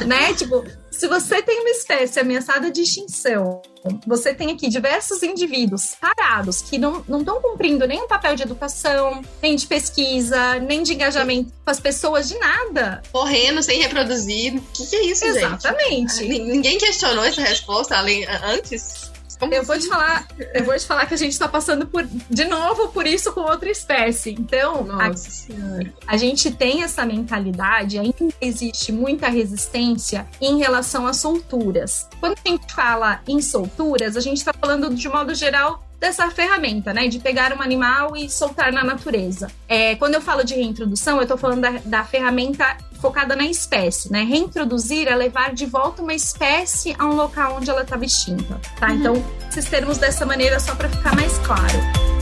[0.05, 0.33] né?
[0.33, 0.63] Tipo,
[0.97, 3.61] se você tem uma espécie ameaçada de extinção,
[4.05, 9.55] você tem aqui diversos indivíduos parados que não estão cumprindo nem papel de educação, nem
[9.55, 13.03] de pesquisa, nem de engajamento com as pessoas, de nada.
[13.13, 14.55] Morrendo sem reproduzir.
[14.55, 16.15] O que, que, é isso, Exatamente.
[16.15, 16.23] gente?
[16.23, 16.51] Exatamente.
[16.51, 19.11] Ninguém questionou essa resposta além, antes?
[19.39, 19.67] Como eu assim?
[19.67, 22.89] vou te falar, eu vou te falar que a gente está passando por de novo
[22.89, 24.31] por isso com outra espécie.
[24.31, 25.11] Então, a,
[26.07, 32.07] a, gente tem essa mentalidade, ainda existe muita resistência em relação às solturas.
[32.19, 36.93] Quando a gente fala em solturas, a gente está falando de modo geral dessa ferramenta,
[36.93, 37.07] né?
[37.07, 39.49] De pegar um animal e soltar na natureza.
[39.67, 44.11] É, quando eu falo de reintrodução, eu estou falando da, da ferramenta focada na espécie,
[44.11, 44.23] né?
[44.23, 48.87] Reintroduzir é levar de volta uma espécie a um local onde ela estava extinta, tá?
[48.87, 48.95] Uhum.
[48.95, 52.16] Então, esses termos dessa maneira só para ficar mais claro.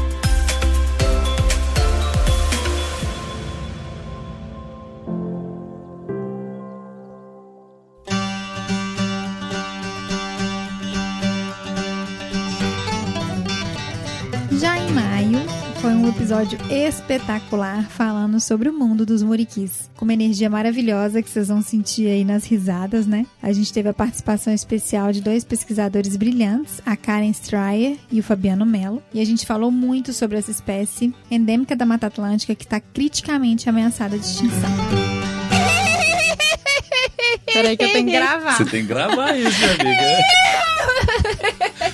[16.26, 19.92] Episódio espetacular falando sobre o mundo dos muriquis.
[19.96, 23.28] Com uma energia maravilhosa que vocês vão sentir aí nas risadas, né?
[23.44, 28.24] A gente teve a participação especial de dois pesquisadores brilhantes, a Karen Stryer e o
[28.24, 29.04] Fabiano Mello.
[29.14, 33.70] E a gente falou muito sobre essa espécie endêmica da Mata Atlântica que está criticamente
[33.70, 34.72] ameaçada de extinção.
[37.54, 38.58] Peraí que eu tenho que gravar.
[38.58, 40.02] Você tem que gravar isso, minha amiga.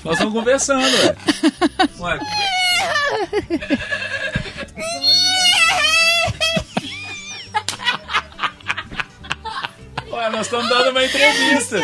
[0.05, 1.15] Nós estamos conversando, ué.
[1.99, 2.19] Ué.
[10.11, 11.77] Ué, nós estamos dando uma entrevista.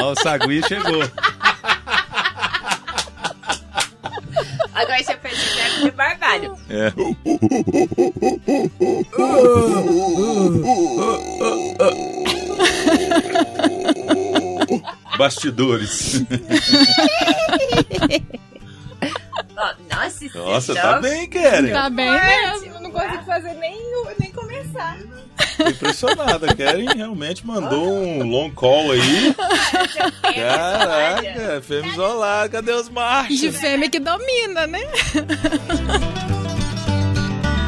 [0.00, 1.02] Ó, o Sagui chegou.
[4.74, 6.56] Agora você fez o verbo de barbalho.
[6.68, 6.92] É.
[15.16, 16.22] Bastidores.
[20.34, 21.72] Nossa, Nossa, tá bem, Karen.
[21.72, 22.80] Tá bem mesmo.
[22.80, 23.78] não consigo fazer nem,
[24.18, 24.98] nem começar.
[25.56, 26.54] Tô impressionada.
[26.54, 29.34] Karen realmente mandou um long call aí.
[30.34, 32.48] Caraca, fêmea isolada.
[32.48, 33.38] Cadê os machos?
[33.38, 34.80] De fêmea que domina, né?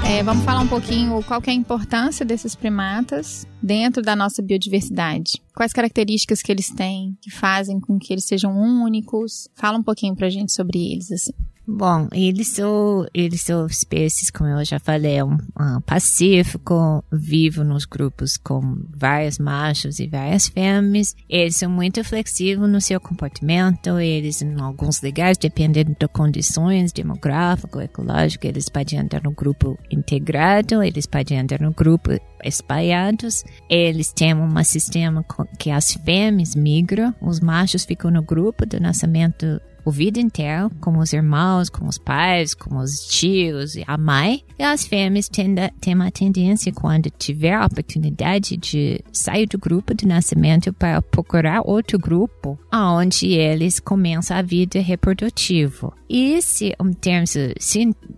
[0.09, 4.43] É, vamos falar um pouquinho qual que é a importância desses primatas dentro da nossa
[4.43, 5.41] biodiversidade.
[5.61, 9.47] Quais características que eles têm que fazem com que eles sejam únicos?
[9.55, 11.35] Fala um pouquinho pra gente sobre eles, assim.
[11.69, 17.85] Bom, eles são, eles são espécies, como eu já falei, um, um pacífico, vivo nos
[17.85, 21.15] grupos com vários machos e várias fêmeas.
[21.29, 27.83] Eles são muito flexíveis no seu comportamento, eles, em alguns lugares, dependendo de condições demográficas,
[27.83, 33.45] ecológicas, eles podem andar no grupo integrado, eles podem andar no grupo espalhados.
[33.69, 35.25] Eles têm um sistema
[35.59, 41.01] que as fêmeas migram, os machos ficam no grupo do nascimento o vida inteira, como
[41.01, 44.45] os irmãos, como os pais, como os tios e a mãe.
[44.59, 49.95] E as fêmeas têm, têm uma tendência, quando tiver a oportunidade de sair do grupo
[49.95, 55.93] de nascimento para procurar outro grupo, onde eles começam a vida reprodutiva.
[56.13, 57.35] E esse, em termos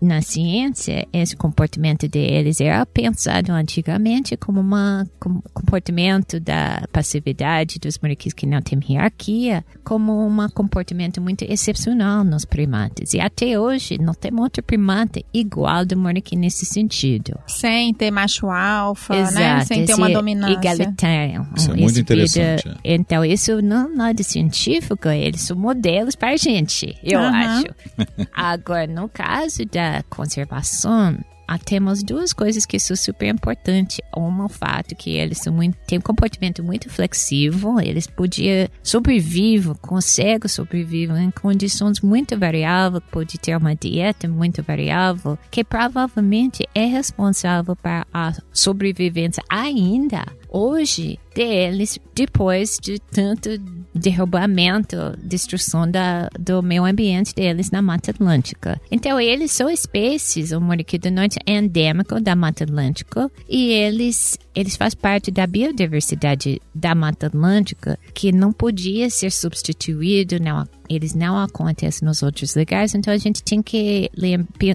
[0.00, 5.04] na ciência, esse comportamento deles era pensado antigamente como um
[5.52, 12.46] comportamento da passividade dos mariquis que não tem hierarquia, como um comportamento muito excepcional nos
[12.46, 13.12] primatas.
[13.12, 17.38] E até hoje não tem outro primata igual do mariqui nesse sentido.
[17.46, 19.20] Sem ter macho alfa, né?
[19.20, 20.54] Exato, Sem ter uma dominância.
[20.54, 21.46] Egalitário.
[21.54, 22.94] Isso é muito vida- interessante, é.
[22.94, 27.58] Então, isso não nada científico, eles são modelos para a gente, eu Aham.
[27.58, 27.66] acho.
[28.32, 34.00] Agora, no caso da conservação, ah, temos duas coisas que são super importantes.
[34.16, 39.74] Uma, o fato que eles são muito, têm um comportamento muito flexível, eles podiam sobreviver,
[39.76, 46.86] conseguem sobreviver em condições muito variáveis, pode ter uma dieta muito variável, que provavelmente é
[46.86, 53.50] responsável para a sobrevivência ainda hoje deles depois de tanto
[53.94, 58.80] derrubamento, destruição da, do meio ambiente deles na Mata Atlântica.
[58.90, 64.38] Então, eles são espécies, o muriqui do norte é endêmico da Mata Atlântica e eles,
[64.54, 71.14] eles fazem parte da biodiversidade da Mata Atlântica que não podia ser substituído, não, eles
[71.14, 74.10] não acontecem nos outros lugares, então a gente tem que,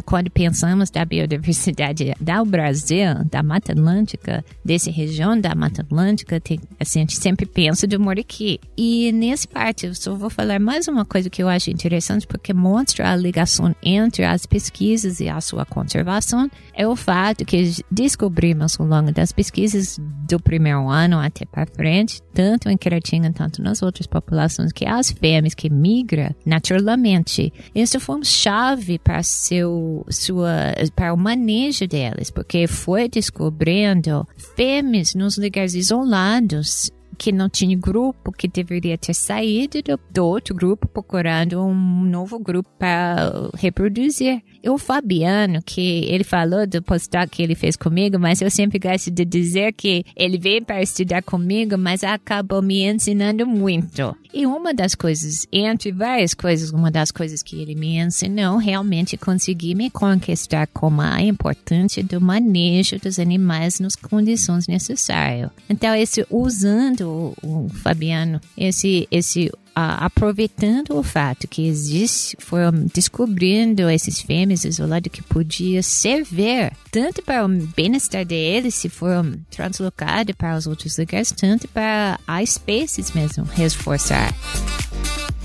[0.06, 6.40] quando pensamos da biodiversidade do Brasil, da Mata Atlântica, dessa região da Mata Atlântica,
[6.80, 8.60] assim, a gente sempre pensa do Moriqui.
[8.78, 12.54] E nesse parte, eu só vou falar mais uma coisa que eu acho interessante, porque
[12.54, 18.80] mostra a ligação entre as pesquisas e a sua conservação, é o fato que descobrimos
[18.80, 23.82] ao longo das pesquisas do primeiro ano até para frente, tanto em Queratinga, tanto nas
[23.82, 30.74] outras populações, que as fêmeas que migram naturalmente, isso foi uma chave para seu, sua,
[30.96, 37.76] para o manejo delas, porque foi descobrindo fêmeas nos lugares isolados comandos que não tinha
[37.78, 44.42] grupo, que deveria ter saído do, do outro grupo procurando um novo grupo para reproduzir.
[44.64, 48.80] E o Fabiano, que ele falou do postdoc que ele fez comigo, mas eu sempre
[48.80, 54.16] gosto de dizer que ele veio para estudar comigo, mas acabou me ensinando muito.
[54.34, 59.18] E uma das coisas, entre várias coisas, uma das coisas que ele me ensinou, realmente
[59.18, 65.50] consegui me conquistar como a importância do manejo dos animais nas condições necessárias.
[65.70, 74.20] Então, esse usando o, Fabiano, esse esse aproveitando o fato que existe, foram descobrindo esses
[74.20, 80.66] fêmeas isolados que podia servir tanto para o bem-estar deles, se foram translocados para os
[80.66, 84.34] outros lugares, tanto para a espécies mesmo reforçar.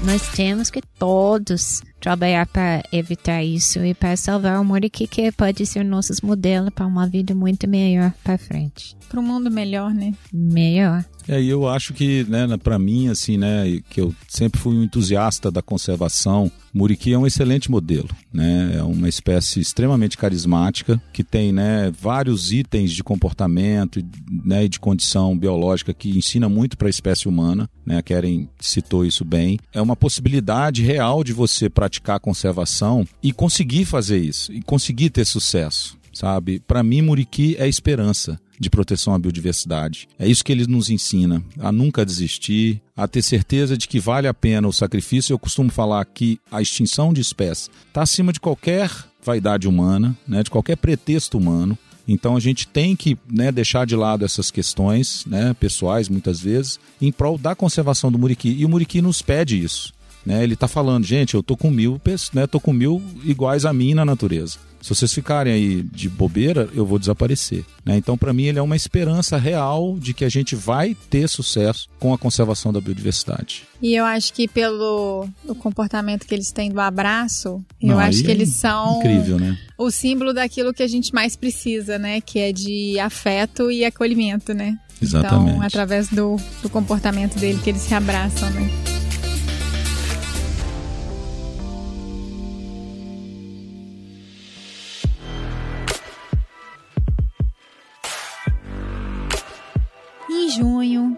[0.03, 5.65] Nós temos que todos trabalhar para evitar isso e para salvar o Muriqui, que pode
[5.65, 8.97] ser nossos modelos para uma vida muito melhor para frente.
[9.09, 10.13] Para um mundo melhor, né?
[10.33, 11.05] Melhor.
[11.29, 14.83] É, e eu acho que, né, para mim, assim, né, que eu sempre fui um
[14.83, 18.77] entusiasta da conservação, Muriqui é um excelente modelo, né?
[18.79, 24.03] É uma espécie extremamente carismática que tem, né, vários itens de comportamento,
[24.45, 27.99] né, e de condição biológica que ensina muito para a espécie humana, né?
[27.99, 29.59] A Keren citou isso bem.
[29.73, 35.11] É uma possibilidade real de você praticar a conservação e conseguir fazer isso, e conseguir
[35.11, 36.61] ter sucesso, sabe?
[36.61, 40.09] Para mim, Muriqui é esperança de proteção à biodiversidade.
[40.17, 44.29] É isso que ele nos ensina, a nunca desistir, a ter certeza de que vale
[44.29, 45.33] a pena o sacrifício.
[45.33, 48.89] Eu costumo falar que a extinção de espécies está acima de qualquer
[49.25, 51.77] vaidade humana, né, de qualquer pretexto humano.
[52.07, 56.79] Então a gente tem que né, deixar de lado essas questões né, pessoais, muitas vezes,
[57.01, 58.51] em prol da conservação do muriqui.
[58.51, 59.93] E o muriqui nos pede isso.
[60.25, 60.43] Né?
[60.43, 62.01] Ele está falando, gente, eu tô com mil,
[62.33, 64.59] né, tô com mil iguais a mim na natureza.
[64.81, 67.65] Se vocês ficarem aí de bobeira, eu vou desaparecer.
[67.87, 67.97] Né?
[67.97, 71.89] Então, para mim, ele é uma esperança real de que a gente vai ter sucesso
[72.01, 73.63] com a conservação da biodiversidade.
[73.81, 78.25] E eu acho que pelo o comportamento que eles têm do abraço, eu Não, acho
[78.25, 79.57] que é eles são Incrível, né?
[79.79, 82.21] o símbolo daquilo que a gente mais precisa, né?
[82.21, 84.77] Que é de afeto e acolhimento, né?
[85.01, 85.51] Exatamente.
[85.51, 88.92] Então, através do, do comportamento dele que eles se abraçam, né?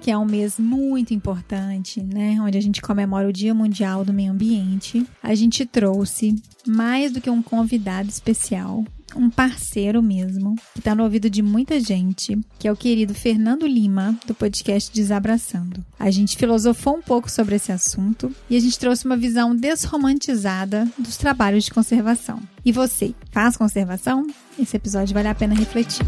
[0.04, 4.12] Que é um mês muito importante, né, onde a gente comemora o Dia Mundial do
[4.12, 6.34] Meio Ambiente, a gente trouxe
[6.66, 8.84] mais do que um convidado especial,
[9.16, 13.66] um parceiro mesmo, que está no ouvido de muita gente, que é o querido Fernando
[13.66, 15.82] Lima, do podcast Desabraçando.
[15.98, 20.86] A gente filosofou um pouco sobre esse assunto e a gente trouxe uma visão desromantizada
[20.98, 22.42] dos trabalhos de conservação.
[22.62, 24.26] E você, faz conservação?
[24.58, 26.04] Esse episódio vale a pena refletir.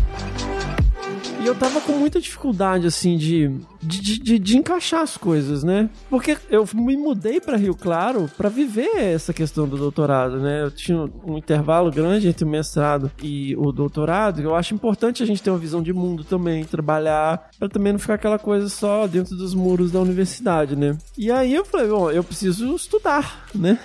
[1.46, 3.48] E eu tava com muita dificuldade, assim, de,
[3.80, 5.88] de, de, de- encaixar as coisas, né?
[6.10, 10.64] Porque eu me mudei pra Rio Claro pra viver essa questão do doutorado, né?
[10.64, 14.40] Eu tinha um intervalo grande entre o mestrado e o doutorado.
[14.40, 18.00] Eu acho importante a gente ter uma visão de mundo também, trabalhar, pra também não
[18.00, 20.98] ficar aquela coisa só dentro dos muros da universidade, né?
[21.16, 23.78] E aí eu falei, bom, eu preciso estudar, né?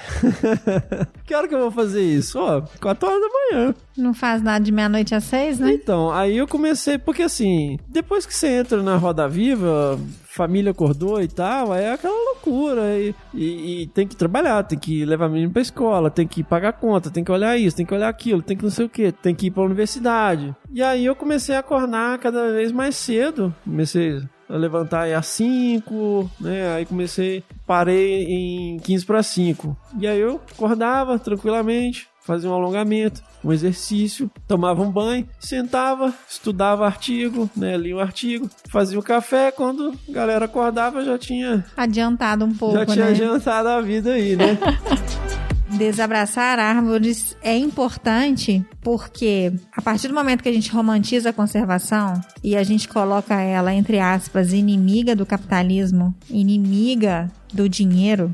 [1.27, 2.39] que hora que eu vou fazer isso?
[2.39, 3.75] Ó, 4 horas da manhã.
[3.95, 5.73] Não faz nada de meia-noite às seis, né?
[5.73, 7.50] Então, aí eu comecei, porque assim,
[7.87, 12.97] depois que você entra na roda viva, família acordou e tal, é aquela loucura.
[12.99, 16.73] E, e- e tem que trabalhar, tem que levar menino pra escola, tem que pagar
[16.73, 19.11] conta, tem que olhar isso, tem que olhar aquilo, tem que não sei o que,
[19.11, 20.55] tem que ir pra universidade.
[20.71, 23.53] E aí eu comecei a acordar cada vez mais cedo.
[23.63, 26.73] Comecei a levantar aí às 5, né?
[26.75, 29.77] Aí comecei, parei em 15 para 5.
[29.99, 36.85] E aí eu acordava tranquilamente, fazia um alongamento, um exercício, tomava um banho, sentava, estudava
[36.85, 37.75] artigo, né?
[37.75, 39.51] Lia o artigo, fazia o café.
[39.51, 43.11] Quando a galera acordava, já tinha, Adiantado um pouco, já tinha né?
[43.11, 44.57] adiantado a vida aí, né?
[45.77, 52.13] Desabraçar árvores é importante porque a partir do momento que a gente romantiza a conservação
[52.43, 58.33] e a gente coloca ela, entre aspas, inimiga do capitalismo, inimiga do dinheiro,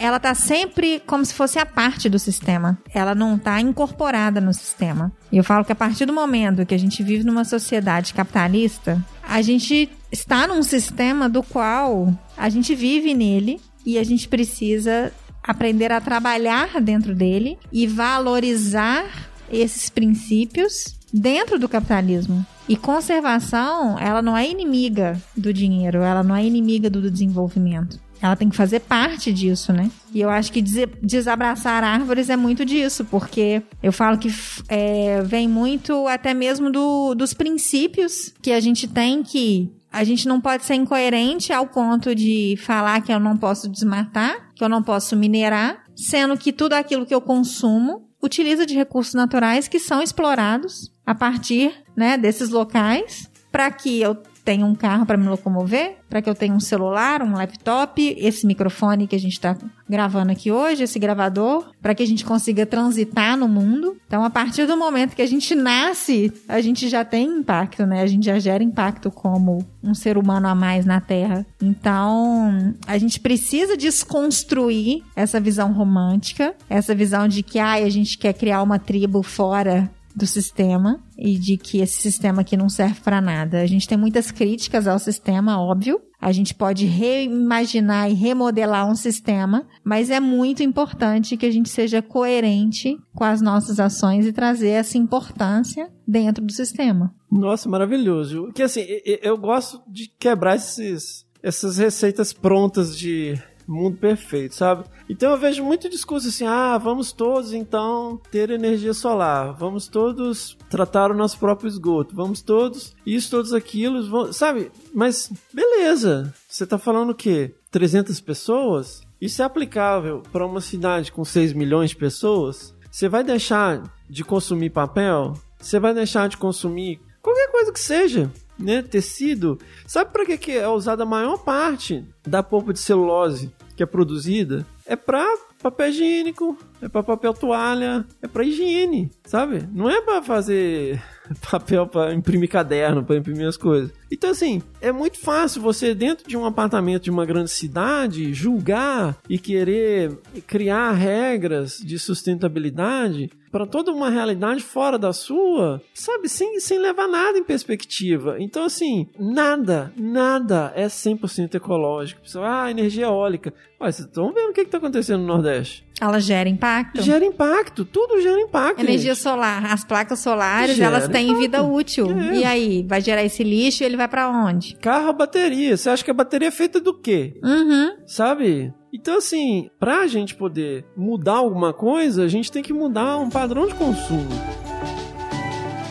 [0.00, 2.76] ela tá sempre como se fosse a parte do sistema.
[2.92, 5.12] Ela não tá incorporada no sistema.
[5.30, 9.04] E eu falo que a partir do momento que a gente vive numa sociedade capitalista,
[9.22, 15.12] a gente está num sistema do qual a gente vive nele e a gente precisa
[15.42, 22.44] aprender a trabalhar dentro dele e valorizar esses princípios dentro do capitalismo.
[22.68, 27.98] E conservação, ela não é inimiga do dinheiro, ela não é inimiga do desenvolvimento.
[28.20, 29.90] Ela tem que fazer parte disso, né?
[30.12, 30.60] E eu acho que
[31.02, 34.28] desabraçar árvores é muito disso, porque eu falo que
[34.68, 40.28] é, vem muito até mesmo do- dos princípios que a gente tem que a gente
[40.28, 44.68] não pode ser incoerente ao ponto de falar que eu não posso desmatar, que eu
[44.68, 49.78] não posso minerar, sendo que tudo aquilo que eu consumo utiliza de recursos naturais que
[49.78, 54.14] são explorados a partir né, desses locais para que eu
[54.48, 58.46] tenha um carro para me locomover, para que eu tenha um celular, um laptop, esse
[58.46, 59.54] microfone que a gente está
[59.86, 63.98] gravando aqui hoje, esse gravador, para que a gente consiga transitar no mundo.
[64.06, 68.00] Então, a partir do momento que a gente nasce, a gente já tem impacto, né?
[68.00, 71.44] A gente já gera impacto como um ser humano a mais na Terra.
[71.60, 78.16] Então, a gente precisa desconstruir essa visão romântica, essa visão de que ah, a gente
[78.16, 83.00] quer criar uma tribo fora do sistema e de que esse sistema aqui não serve
[83.00, 83.60] para nada.
[83.60, 86.00] A gente tem muitas críticas ao sistema, óbvio.
[86.20, 91.68] A gente pode reimaginar e remodelar um sistema, mas é muito importante que a gente
[91.68, 97.14] seja coerente com as nossas ações e trazer essa importância dentro do sistema.
[97.30, 98.44] Nossa, maravilhoso.
[98.44, 98.84] Porque assim,
[99.22, 104.84] eu gosto de quebrar esses, essas receitas prontas de mundo perfeito, sabe?
[105.08, 110.56] Então eu vejo muito discurso assim: ah, vamos todos então ter energia solar, vamos todos
[110.68, 114.36] tratar o nosso próprio esgoto, vamos todos isso, todos aquilo, vamos...
[114.36, 114.70] sabe?
[114.94, 117.54] Mas beleza, você tá falando o quê?
[117.70, 119.02] 300 pessoas?
[119.20, 122.74] Isso é aplicável para uma cidade com 6 milhões de pessoas?
[122.90, 125.34] Você vai deixar de consumir papel?
[125.60, 128.30] Você vai deixar de consumir qualquer coisa que seja?
[128.58, 133.52] Né, tecido, sabe para que, que é usada a maior parte da polpa de celulose
[133.76, 134.66] que é produzida?
[134.84, 135.24] É para
[135.62, 139.68] papel higiênico, é para papel toalha, é para higiene, sabe?
[139.72, 141.02] Não é para fazer
[141.50, 143.92] papel para imprimir caderno, para imprimir as coisas.
[144.10, 149.16] Então, assim, é muito fácil você, dentro de um apartamento de uma grande cidade, julgar
[149.28, 156.60] e querer criar regras de sustentabilidade para toda uma realidade fora da sua, sabe, sem,
[156.60, 158.36] sem levar nada em perspectiva.
[158.38, 162.20] Então, assim, nada, nada é 100% ecológico.
[162.42, 163.52] Ah, energia eólica.
[163.80, 165.86] Olha, vocês estão vendo o que está acontecendo no Nordeste?
[166.00, 167.02] Ela gera impacto?
[167.02, 168.80] Gera impacto, tudo gera impacto.
[168.80, 169.22] Energia gente.
[169.22, 171.40] solar, as placas solares, gera elas têm impacto.
[171.40, 172.10] vida útil.
[172.10, 172.36] É.
[172.38, 174.74] E aí, vai gerar esse lixo e ele vai para onde?
[174.76, 175.76] Carro bateria.
[175.76, 177.38] Você acha que a bateria é feita do quê?
[177.42, 177.90] Uhum.
[178.06, 178.72] Sabe?
[178.92, 183.66] Então, assim, pra gente poder mudar alguma coisa, a gente tem que mudar um padrão
[183.66, 184.28] de consumo.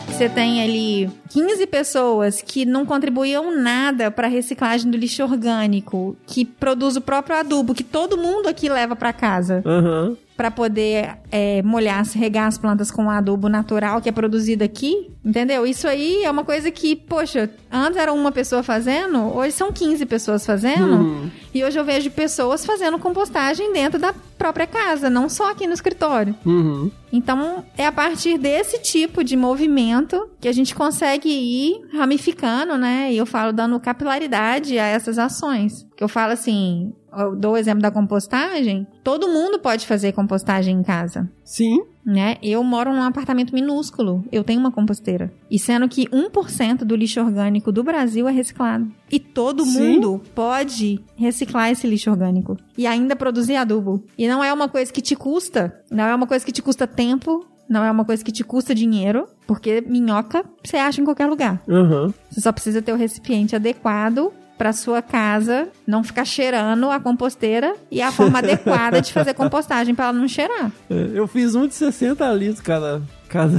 [0.08, 6.16] Você tem ali 15 pessoas que não contribuíam nada para a reciclagem do lixo orgânico,
[6.26, 9.62] que produz o próprio adubo que todo mundo aqui leva para casa.
[9.64, 15.10] Uhum para poder é, molhar, regar as plantas com adubo natural que é produzido aqui,
[15.24, 15.66] entendeu?
[15.66, 20.06] Isso aí é uma coisa que, poxa, antes era uma pessoa fazendo, hoje são 15
[20.06, 21.30] pessoas fazendo, uhum.
[21.52, 25.74] e hoje eu vejo pessoas fazendo compostagem dentro da própria casa, não só aqui no
[25.74, 26.32] escritório.
[26.46, 26.88] Uhum.
[27.12, 33.12] Então, é a partir desse tipo de movimento que a gente consegue ir ramificando, né?
[33.12, 35.86] E eu falo dando capilaridade a essas ações.
[35.96, 40.76] Que eu falo assim, eu dou o exemplo da compostagem, todo mundo pode fazer compostagem
[40.76, 41.28] em casa.
[41.44, 41.82] Sim.
[42.04, 42.36] Né?
[42.42, 45.30] Eu moro num apartamento minúsculo, eu tenho uma composteira.
[45.50, 48.90] E sendo que 1% do lixo orgânico do Brasil é reciclado.
[49.10, 49.96] E todo Sim.
[49.96, 54.02] mundo pode reciclar esse lixo orgânico e ainda produzir adubo.
[54.16, 56.86] E não é uma coisa que te custa, não é uma coisa que te custa
[56.86, 61.26] tempo, não é uma coisa que te custa dinheiro, porque minhoca você acha em qualquer
[61.26, 61.62] lugar.
[61.68, 62.12] Uhum.
[62.30, 67.74] Você só precisa ter o recipiente adequado para sua casa não ficar cheirando a composteira
[67.90, 70.72] e a forma adequada de fazer compostagem para ela não cheirar.
[70.90, 73.58] É, eu fiz um de 60 litros cada cada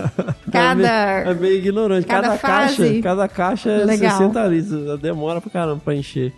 [0.52, 0.88] cada
[1.30, 4.10] é meio ignorante cada, cada caixa cada caixa é Legal.
[4.18, 6.34] 60 litros demora pra caramba pra encher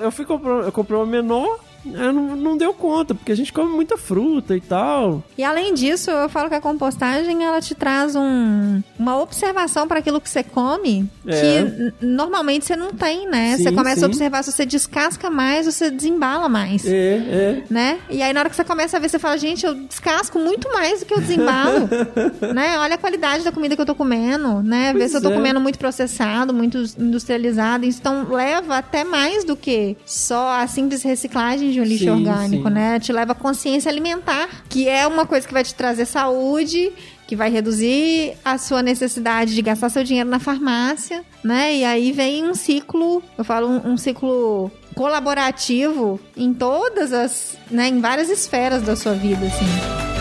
[0.00, 3.52] eu fui comprar eu comprei uma menor é, não, não deu conta, porque a gente
[3.52, 5.22] come muita fruta e tal.
[5.36, 9.98] E além disso, eu falo que a compostagem ela te traz um, uma observação para
[9.98, 11.40] aquilo que você come é.
[11.40, 13.56] que normalmente você não tem, né?
[13.56, 14.04] Sim, você começa sim.
[14.04, 16.86] a observar se você descasca mais, você desembala mais.
[16.86, 17.62] É, é.
[17.68, 17.98] Né?
[18.08, 20.72] E aí na hora que você começa a ver, você fala, gente, eu descasco muito
[20.72, 21.88] mais do que eu desembalo.
[22.54, 22.78] né?
[22.78, 24.92] Olha a qualidade da comida que eu tô comendo, né?
[24.92, 25.34] Pois Ver se eu tô é.
[25.34, 27.84] comendo muito processado, muito industrializado.
[27.84, 32.68] Então leva até mais do que só a simples reciclagem de um lixo sim, orgânico,
[32.68, 32.74] sim.
[32.74, 33.00] né?
[33.00, 36.92] Te leva a consciência alimentar, que é uma coisa que vai te trazer saúde,
[37.26, 41.74] que vai reduzir a sua necessidade de gastar seu dinheiro na farmácia, né?
[41.76, 47.88] E aí vem um ciclo, eu falo um, um ciclo colaborativo em todas as, né,
[47.88, 50.11] em várias esferas da sua vida, assim.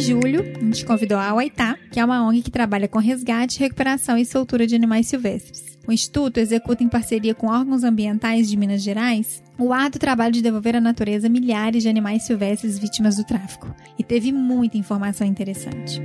[0.00, 4.16] Julho, a gente convidou a Waitá, que é uma ONG que trabalha com resgate, recuperação
[4.16, 5.78] e soltura de animais silvestres.
[5.86, 10.42] O Instituto executa em parceria com órgãos ambientais de Minas Gerais o árduo trabalho de
[10.42, 13.74] devolver à natureza milhares de animais silvestres vítimas do tráfico.
[13.98, 16.00] E teve muita informação interessante.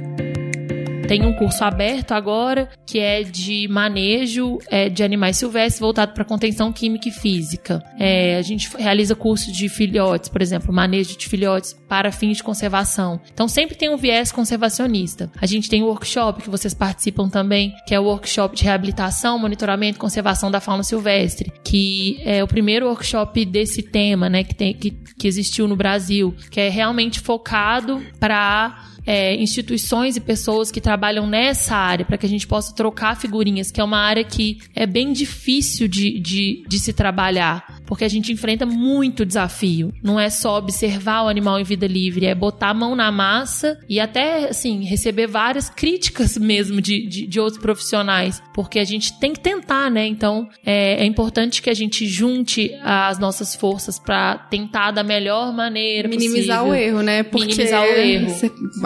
[1.08, 6.24] Tem um curso aberto agora que é de manejo é, de animais silvestres voltado para
[6.24, 7.84] contenção química e física.
[8.00, 12.44] É, a gente realiza curso de filhotes, por exemplo, manejo de filhotes para fins de
[12.44, 13.20] conservação.
[13.34, 15.32] Então sempre tem um viés conservacionista.
[15.40, 19.38] A gente tem um workshop que vocês participam também, que é o workshop de reabilitação,
[19.38, 24.56] monitoramento e conservação da fauna silvestre, que é o primeiro workshop desse tema, né, que,
[24.56, 30.72] tem, que, que existiu no Brasil, que é realmente focado para é, instituições e pessoas
[30.72, 34.24] que trabalham nessa área, para que a gente possa trocar figurinhas, que é uma área
[34.24, 39.94] que é bem difícil de, de, de se trabalhar, porque a gente enfrenta muito desafio.
[40.02, 43.80] Não é só observar o animal em vida livre, é botar a mão na massa
[43.88, 49.20] e até, assim, receber várias críticas mesmo de, de, de outros profissionais, porque a gente
[49.20, 50.06] tem que tentar, né?
[50.08, 55.54] Então, é, é importante que a gente junte as nossas forças para tentar da melhor
[55.54, 56.74] maneira Minimizar possível.
[56.74, 57.24] o erro, né?
[57.24, 58.30] Porque Minimizar o erro.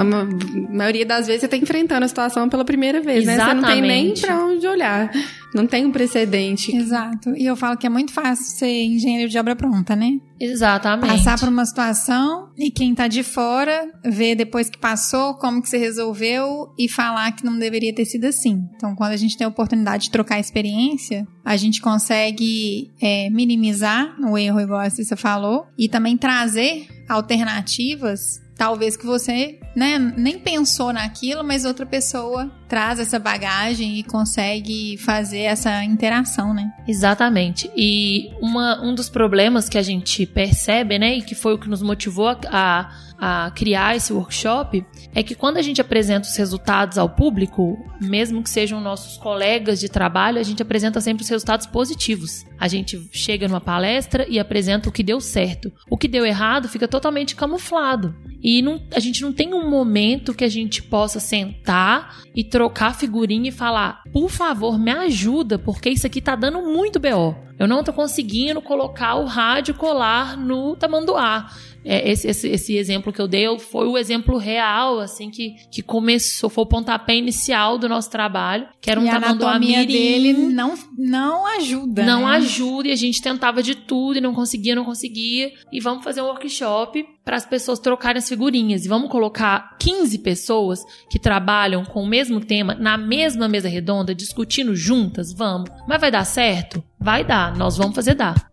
[0.07, 3.37] Você, a maioria das vezes você tá enfrentando a situação pela primeira vez, né?
[3.37, 4.21] Você não tem nem Exatamente.
[4.21, 5.11] pra onde olhar.
[5.53, 6.75] Não tem um precedente.
[6.75, 7.35] Exato.
[7.35, 10.19] E eu falo que é muito fácil ser engenheiro de obra pronta, né?
[10.39, 11.09] Exatamente.
[11.09, 15.69] Passar por uma situação e quem tá de fora ver depois que passou como que
[15.69, 18.67] você resolveu e falar que não deveria ter sido assim.
[18.75, 24.15] Então, quando a gente tem a oportunidade de trocar experiência, a gente consegue é, minimizar
[24.21, 30.39] o erro, igual a Cissa falou, e também trazer alternativas talvez que você né, nem
[30.39, 36.71] pensou naquilo, mas outra pessoa traz essa bagagem e consegue fazer essa interação, né?
[36.87, 37.69] Exatamente.
[37.75, 41.69] E uma, um dos problemas que a gente percebe, né, e que foi o que
[41.69, 46.35] nos motivou a, a, a criar esse workshop, é que quando a gente apresenta os
[46.35, 51.29] resultados ao público, mesmo que sejam nossos colegas de trabalho, a gente apresenta sempre os
[51.29, 52.45] resultados positivos.
[52.59, 55.71] A gente chega numa palestra e apresenta o que deu certo.
[55.89, 58.15] O que deu errado fica totalmente camuflado.
[58.41, 62.95] E não, a gente não tem um momento que a gente possa sentar e trocar
[62.95, 67.35] figurinha e falar: por favor, me ajuda, porque isso aqui tá dando muito BO.
[67.59, 71.51] Eu não tô conseguindo colocar o rádio colar no tamanduá.
[71.83, 75.81] É, esse, esse, esse exemplo que eu dei foi o exemplo real, assim, que, que
[75.81, 79.85] começou, foi o pontapé inicial do nosso trabalho, que era um e tamanduá mirim.
[79.85, 82.03] dele não, não ajuda.
[82.03, 82.37] Não né?
[82.37, 85.51] ajuda e a gente tentava de tudo e não conseguia, não conseguia.
[85.71, 88.85] E vamos fazer um workshop para as pessoas trocarem as figurinhas.
[88.85, 94.15] E vamos colocar 15 pessoas que trabalham com o mesmo tema na mesma mesa redonda,
[94.15, 95.33] discutindo juntas?
[95.33, 95.69] Vamos.
[95.87, 96.83] Mas vai dar certo?
[96.99, 97.55] Vai dar.
[97.55, 98.47] Nós vamos fazer dar.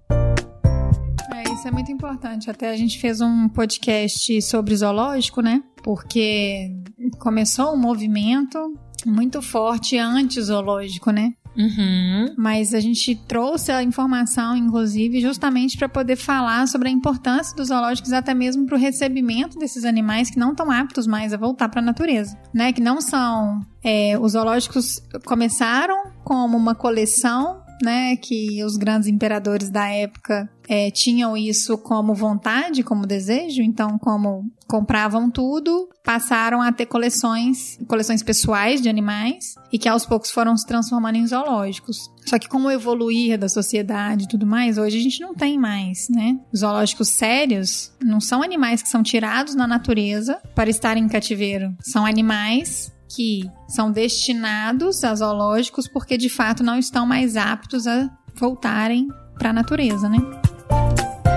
[1.33, 2.51] É, isso é muito importante.
[2.51, 5.63] Até a gente fez um podcast sobre zoológico, né?
[5.83, 6.71] Porque
[7.19, 8.59] começou um movimento
[9.07, 11.35] muito forte anti-zoológico, né?
[11.57, 12.35] Uhum.
[12.37, 17.69] Mas a gente trouxe a informação, inclusive, justamente para poder falar sobre a importância dos
[17.69, 21.69] zoológicos, até mesmo para o recebimento desses animais que não estão aptos mais a voltar
[21.69, 22.73] para a natureza, né?
[22.73, 23.61] Que não são.
[23.85, 28.17] é, os zoológicos começaram como uma coleção, né?
[28.17, 34.45] Que os grandes imperadores da época é, tinham isso como vontade, como desejo, então, como
[34.67, 40.57] compravam tudo, passaram a ter coleções, coleções pessoais de animais e que aos poucos foram
[40.57, 42.11] se transformando em zoológicos.
[42.27, 45.59] Só que com o evoluir da sociedade e tudo mais, hoje a gente não tem
[45.59, 46.39] mais, né?
[46.57, 51.75] Zoológicos sérios não são animais que são tirados na natureza para estarem em cativeiro.
[51.81, 58.11] São animais que são destinados a zoológicos porque de fato não estão mais aptos a
[58.35, 59.09] voltarem
[59.39, 60.19] para a natureza, né?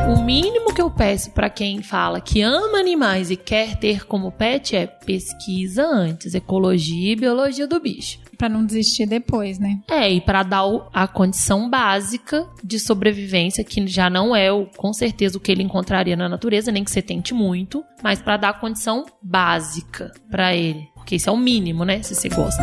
[0.07, 4.31] O mínimo que eu peço para quem fala que ama animais e quer ter como
[4.31, 8.19] pet é pesquisa antes, ecologia e biologia do bicho.
[8.37, 9.81] Para não desistir depois, né?
[9.89, 10.63] É, e para dar
[10.93, 15.63] a condição básica de sobrevivência, que já não é o, com certeza o que ele
[15.63, 20.55] encontraria na natureza, nem que você tente muito, mas para dar a condição básica para
[20.55, 20.87] ele.
[21.07, 22.03] Porque isso é o mínimo, né?
[22.03, 22.61] Se você gosta.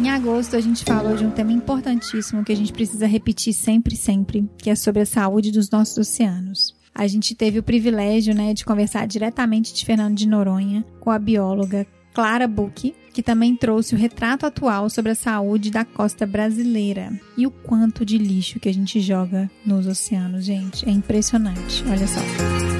[0.00, 3.94] Em agosto a gente falou de um tema importantíssimo que a gente precisa repetir sempre,
[3.94, 6.74] sempre, que é sobre a saúde dos nossos oceanos.
[6.94, 11.18] A gente teve o privilégio, né, de conversar diretamente de Fernando de Noronha com a
[11.18, 17.12] bióloga Clara Buch, que também trouxe o retrato atual sobre a saúde da costa brasileira
[17.38, 20.86] e o quanto de lixo que a gente joga nos oceanos, gente.
[20.86, 21.84] É impressionante.
[21.88, 22.73] Olha só.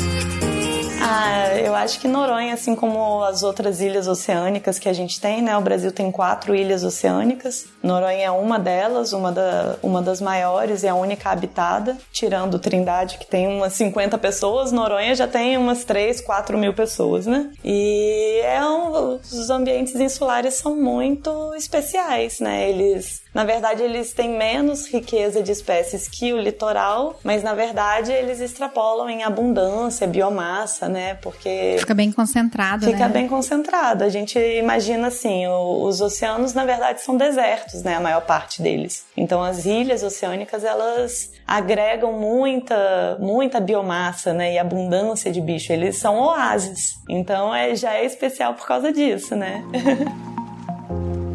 [1.06, 5.42] Ah, eu acho que Noronha, assim como as outras ilhas oceânicas que a gente tem,
[5.42, 5.54] né?
[5.54, 7.66] O Brasil tem quatro ilhas oceânicas.
[7.82, 13.18] Noronha é uma delas, uma, da, uma das maiores e a única habitada, tirando Trindade,
[13.18, 14.72] que tem umas 50 pessoas.
[14.72, 17.50] Noronha já tem umas 3, 4 mil pessoas, né?
[17.62, 22.70] E é um, os ambientes insulares são muito especiais, né?
[22.70, 28.12] Eles na verdade, eles têm menos riqueza de espécies que o litoral, mas na verdade
[28.12, 31.14] eles extrapolam em abundância, biomassa, né?
[31.14, 31.76] Porque.
[31.80, 33.08] Fica bem concentrado, Fica né?
[33.08, 34.04] bem concentrado.
[34.04, 37.96] A gente imagina assim: o, os oceanos, na verdade, são desertos, né?
[37.96, 39.04] A maior parte deles.
[39.16, 44.54] Então, as ilhas oceânicas, elas agregam muita, muita biomassa, né?
[44.54, 45.72] E abundância de bicho.
[45.72, 46.94] Eles são oásis.
[47.08, 49.64] Então, é, já é especial por causa disso, né?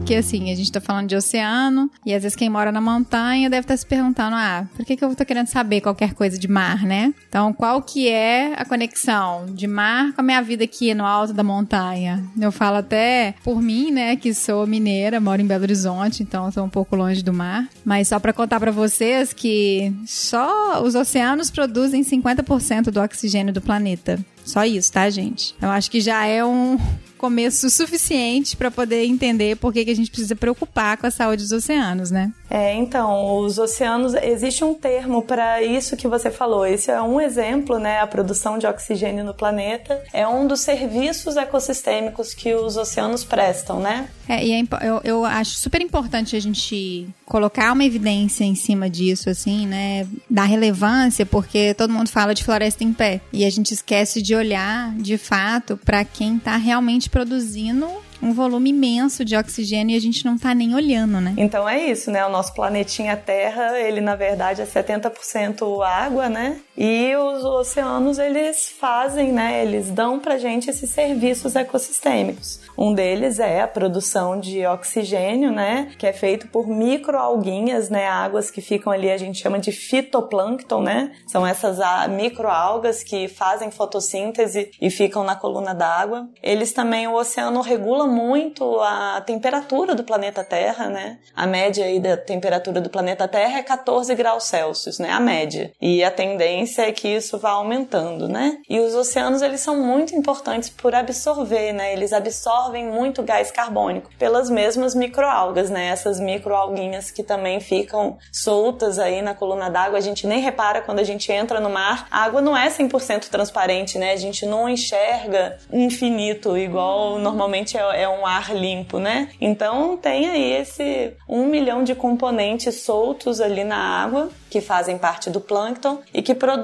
[0.10, 3.48] Porque assim, a gente tá falando de oceano, e às vezes quem mora na montanha
[3.48, 6.48] deve estar se perguntando: ah, por que, que eu tô querendo saber qualquer coisa de
[6.48, 7.14] mar, né?
[7.28, 11.32] Então, qual que é a conexão de mar com a minha vida aqui no alto
[11.32, 12.28] da montanha?
[12.42, 16.66] Eu falo até por mim, né, que sou mineira, moro em Belo Horizonte, então sou
[16.66, 17.70] um pouco longe do mar.
[17.86, 23.62] Mas só para contar para vocês que só os oceanos produzem 50% do oxigênio do
[23.62, 24.18] planeta.
[24.44, 25.54] Só isso, tá, gente?
[25.62, 26.80] Eu acho que já é um
[27.20, 31.44] começo suficiente para poder entender por que, que a gente precisa preocupar com a saúde
[31.44, 32.32] dos oceanos, né?
[32.50, 36.66] É, então, os oceanos, existe um termo para isso que você falou.
[36.66, 38.00] Esse é um exemplo, né?
[38.00, 43.80] A produção de oxigênio no planeta é um dos serviços ecossistêmicos que os oceanos prestam,
[43.80, 44.10] né?
[44.28, 48.90] É, e é, eu, eu acho super importante a gente colocar uma evidência em cima
[48.90, 50.08] disso, assim, né?
[50.30, 54.34] Da relevância, porque todo mundo fala de floresta em pé e a gente esquece de
[54.34, 57.88] olhar, de fato, para quem está realmente produzindo
[58.22, 61.34] um volume imenso de oxigênio e a gente não tá nem olhando, né?
[61.38, 62.26] Então é isso, né?
[62.26, 66.58] O nosso planetinha Terra, ele na verdade é 70% água, né?
[66.82, 69.62] E os oceanos, eles fazem, né?
[69.62, 72.62] Eles dão pra gente esses serviços ecossistêmicos.
[72.78, 75.92] Um deles é a produção de oxigênio, né?
[75.98, 78.08] Que é feito por microalguinhas, né?
[78.08, 81.12] Águas que ficam ali, a gente chama de fitoplâncton, né?
[81.28, 81.80] São essas
[82.12, 86.30] microalgas que fazem fotossíntese e ficam na coluna d'água.
[86.42, 91.20] Eles também, o oceano regula muito a temperatura do planeta Terra, né?
[91.36, 95.12] A média aí da temperatura do planeta Terra é 14 graus Celsius, né?
[95.12, 95.74] A média.
[95.82, 98.58] E a tendência é que isso vá aumentando, né?
[98.70, 101.94] E os oceanos, eles são muito importantes por absorver, né?
[101.94, 105.88] Eles absorvem muito gás carbônico pelas mesmas microalgas, né?
[105.88, 109.98] Essas microalguinhas que também ficam soltas aí na coluna d'água.
[109.98, 112.08] A gente nem repara quando a gente entra no mar.
[112.12, 114.12] A água não é 100% transparente, né?
[114.12, 119.30] A gente não enxerga infinito igual normalmente é, é um ar limpo, né?
[119.40, 125.30] Então tem aí esse um milhão de componentes soltos ali na água que fazem parte
[125.30, 126.59] do plâncton e que produzem,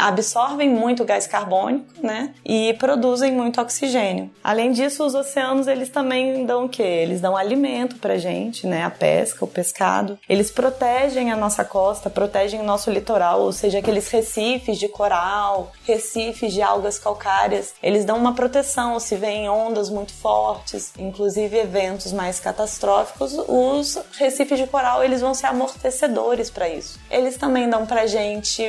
[0.00, 2.34] absorvem muito gás carbônico, né?
[2.44, 4.30] E produzem muito oxigênio.
[4.42, 6.82] Além disso, os oceanos eles também dão o quê?
[6.82, 8.84] Eles dão alimento pra gente, né?
[8.84, 10.18] A pesca, o pescado.
[10.28, 15.72] Eles protegem a nossa costa, protegem o nosso litoral, ou seja, aqueles recifes de coral,
[15.84, 17.74] recifes de algas calcárias.
[17.82, 24.58] Eles dão uma proteção se vêm ondas muito fortes, inclusive eventos mais catastróficos, os recifes
[24.58, 26.98] de coral eles vão ser amortecedores para isso.
[27.10, 28.62] Eles também dão pra gente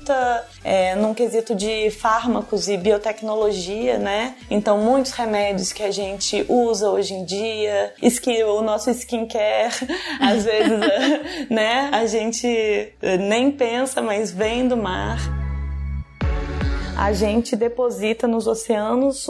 [0.00, 4.34] muita, é, num quesito de fármacos e biotecnologia, né?
[4.50, 9.74] Então, muitos remédios que a gente usa hoje em dia, skin, o nosso skincare,
[10.20, 10.80] às vezes,
[11.50, 11.90] né?
[11.92, 15.18] A gente nem pensa, mas vem do mar
[16.96, 19.26] a gente deposita nos oceanos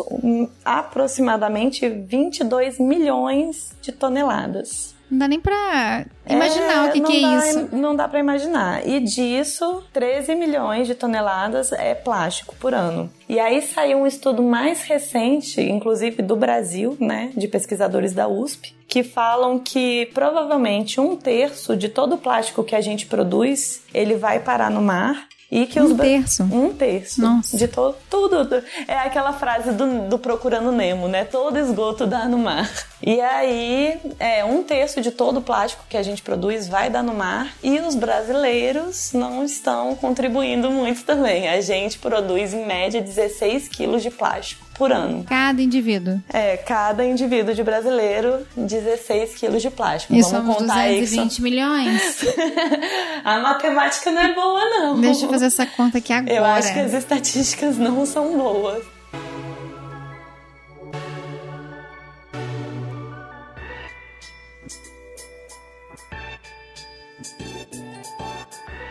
[0.64, 4.92] aproximadamente 22 milhões de toneladas.
[5.10, 7.68] Não dá nem pra imaginar é, o que, que é dá, isso.
[7.72, 8.86] Não dá para imaginar.
[8.86, 13.10] E disso, 13 milhões de toneladas é plástico por ano.
[13.28, 18.74] E aí saiu um estudo mais recente, inclusive do Brasil, né, de pesquisadores da USP,
[18.86, 24.14] que falam que provavelmente um terço de todo o plástico que a gente produz, ele
[24.14, 26.42] vai parar no mar e que um os terço.
[26.44, 27.20] Um terço.
[27.20, 27.56] Nossa.
[27.56, 28.62] De todo, tudo.
[28.86, 31.24] É aquela frase do, do Procurando Nemo, né?
[31.24, 32.70] Todo esgoto dá no mar.
[33.02, 37.02] E aí, é, um terço de todo o plástico que a gente produz vai dar
[37.02, 41.48] no mar e os brasileiros não estão contribuindo muito também.
[41.48, 45.22] A gente produz, em média, 16 quilos de plástico por ano.
[45.28, 46.22] Cada indivíduo.
[46.32, 50.14] É, cada indivíduo de brasileiro, 16 quilos de plástico.
[50.14, 51.28] E Vamos somos contar 220 aí.
[51.28, 52.24] que milhões.
[53.22, 55.00] A matemática não é boa, não.
[55.02, 56.34] Deixa eu fazer essa conta aqui agora.
[56.34, 58.82] Eu acho que as estatísticas não são boas.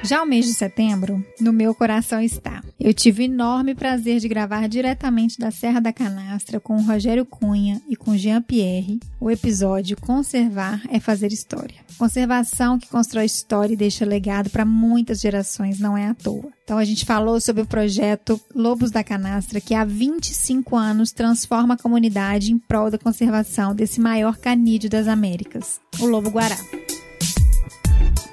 [0.01, 2.63] Já o mês de setembro, no meu coração está.
[2.79, 7.81] Eu tive enorme prazer de gravar diretamente da Serra da Canastra com o Rogério Cunha
[7.87, 11.75] e com Jean Pierre o episódio Conservar é Fazer História.
[11.97, 16.47] Conservação que constrói história e deixa legado para muitas gerações, não é à toa.
[16.63, 21.73] Então a gente falou sobre o projeto Lobos da Canastra, que há 25 anos transforma
[21.73, 26.55] a comunidade em prol da conservação desse maior canídeo das Américas, o lobo guará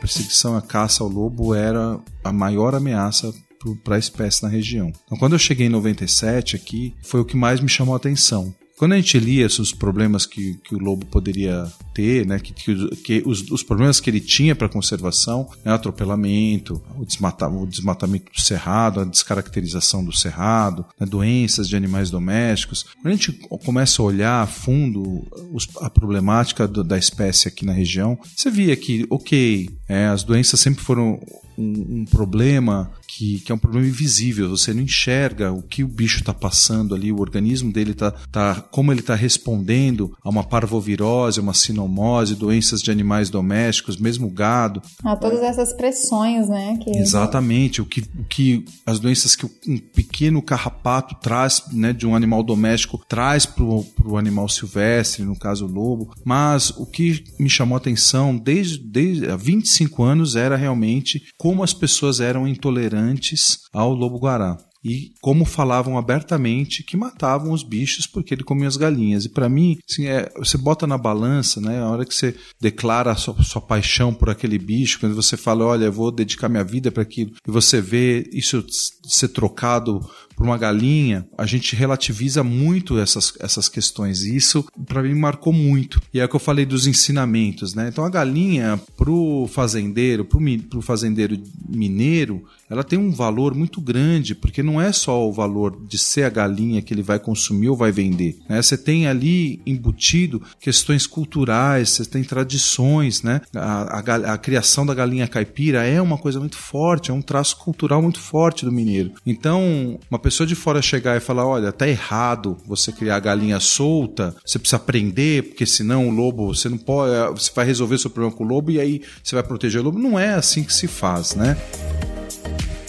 [0.06, 3.34] perseguição, a caça ao lobo era a maior ameaça
[3.82, 4.92] para a espécie na região.
[5.04, 8.54] Então, quando eu cheguei em 97 aqui, foi o que mais me chamou a atenção.
[8.78, 12.96] Quando a gente lia os problemas que, que o lobo poderia ter, né, que, que,
[12.96, 18.30] que os, os, problemas que ele tinha para conservação, né, atropelamento, o, desmata, o, desmatamento
[18.30, 23.32] do cerrado, a descaracterização do cerrado, né, doenças de animais domésticos, quando a gente
[23.64, 28.50] começa a olhar a fundo os, a problemática do, da espécie aqui na região, você
[28.50, 31.18] via que, ok, é, as doenças sempre foram
[31.58, 35.88] um, um problema que, que, é um problema invisível, você não enxerga o que o
[35.88, 40.44] bicho está passando ali, o organismo dele está, tá, como ele está respondendo a uma
[40.44, 44.82] parvovirose, uma sinomose, doenças de animais domésticos, mesmo gado.
[45.02, 46.78] Ah, todas essas pressões, né?
[46.82, 46.90] Que...
[46.90, 52.14] Exatamente, o que, o que as doenças que um pequeno carrapato traz né, de um
[52.14, 56.12] animal doméstico traz para o animal silvestre, no caso o lobo.
[56.24, 61.62] Mas o que me chamou a atenção desde, desde há 25 anos era realmente como
[61.62, 68.34] as pessoas eram intolerantes ao lobo-guará e como falavam abertamente que matavam os bichos porque
[68.34, 69.24] ele comia as galinhas.
[69.24, 73.12] E para mim, assim, é, você bota na balança, né, a hora que você declara
[73.12, 76.64] a sua, sua paixão por aquele bicho, quando você fala, olha, eu vou dedicar minha
[76.64, 78.64] vida para aquilo, e você vê isso
[79.04, 80.04] ser trocado
[80.36, 84.22] por uma galinha, a gente relativiza muito essas, essas questões.
[84.22, 86.00] E isso, para mim, marcou muito.
[86.12, 87.88] E é o que eu falei dos ensinamentos, né?
[87.88, 94.34] Então, a galinha, pro fazendeiro, pro, pro fazendeiro mineiro, ela tem um valor muito grande,
[94.34, 97.76] porque não é só o valor de ser a galinha que ele vai consumir ou
[97.76, 98.38] vai vender.
[98.48, 98.60] Né?
[98.60, 103.40] Você tem ali embutido questões culturais, você tem tradições, né?
[103.54, 107.56] A, a, a, criação da galinha caipira é uma coisa muito forte, é um traço
[107.56, 109.12] cultural muito forte do mineiro.
[109.24, 114.34] Então, uma pessoa de fora chegar e falar: olha, tá errado você criar galinha solta,
[114.44, 118.36] você precisa aprender, porque senão o lobo, você não pode, você vai resolver seu problema
[118.36, 120.00] com o lobo e aí você vai proteger o lobo.
[120.00, 121.56] Não é assim que se faz, né?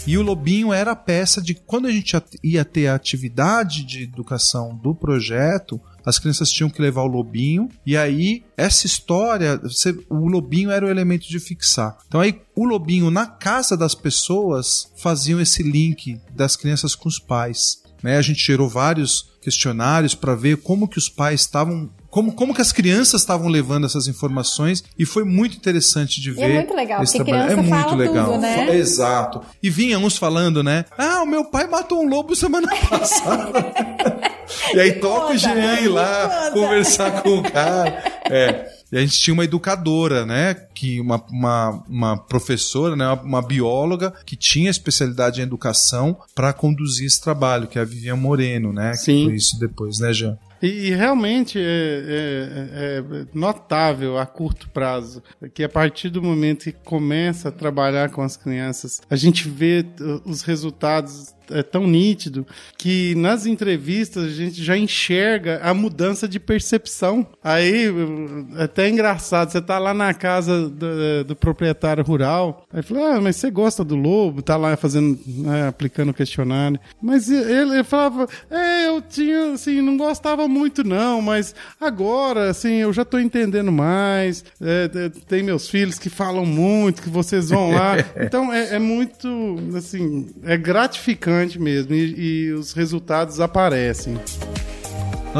[0.07, 4.03] E o Lobinho era a peça de quando a gente ia ter a atividade de
[4.03, 9.93] educação do projeto, as crianças tinham que levar o lobinho, e aí essa história, você,
[10.09, 11.97] o lobinho era o elemento de fixar.
[12.07, 17.19] Então aí o lobinho na casa das pessoas faziam esse link das crianças com os
[17.19, 17.83] pais.
[18.01, 18.15] Né?
[18.15, 22.61] A gente gerou vários questionários para ver como que os pais estavam como, como que
[22.61, 26.41] as crianças estavam levando essas informações e foi muito interessante de ver.
[26.41, 27.53] E é muito legal, esse porque trabalho.
[27.53, 28.25] criança é muito fala legal.
[28.25, 28.77] Tudo, né?
[28.77, 29.41] Exato.
[29.61, 30.85] E vinha uns falando, né?
[30.97, 33.71] Ah, o meu pai matou um lobo semana passada.
[34.73, 38.03] e aí toca o Jean ir lá conversar com o cara.
[38.29, 38.77] É.
[38.91, 40.53] E a gente tinha uma educadora, né?
[40.53, 43.05] Que uma, uma, uma professora, né?
[43.05, 47.85] Uma, uma, bióloga que tinha especialidade em educação para conduzir esse trabalho, que é a
[47.85, 48.93] Vivian Moreno, né?
[48.93, 49.19] Sim.
[49.19, 50.37] Que foi isso depois, né, Jean?
[50.61, 55.21] E, e realmente é, é, é, notável a curto prazo
[55.53, 59.85] que a partir do momento que começa a trabalhar com as crianças, a gente vê
[59.99, 62.45] uh, os resultados é tão nítido
[62.77, 67.25] que nas entrevistas a gente já enxerga a mudança de percepção.
[67.43, 67.87] Aí
[68.57, 73.21] é até engraçado, você tá lá na casa do, do proprietário rural, aí fala, ah,
[73.21, 76.79] mas você gosta do lobo, tá lá fazendo, né, aplicando o questionário.
[77.01, 82.75] Mas ele, ele falava, é, eu tinha, assim, não gostava muito não, mas agora, assim,
[82.75, 87.71] eu já tô entendendo mais, é, tem meus filhos que falam muito, que vocês vão
[87.71, 87.95] lá.
[88.17, 89.27] então é, é muito,
[89.75, 94.17] assim, é gratificante mesmo e, e os resultados aparecem.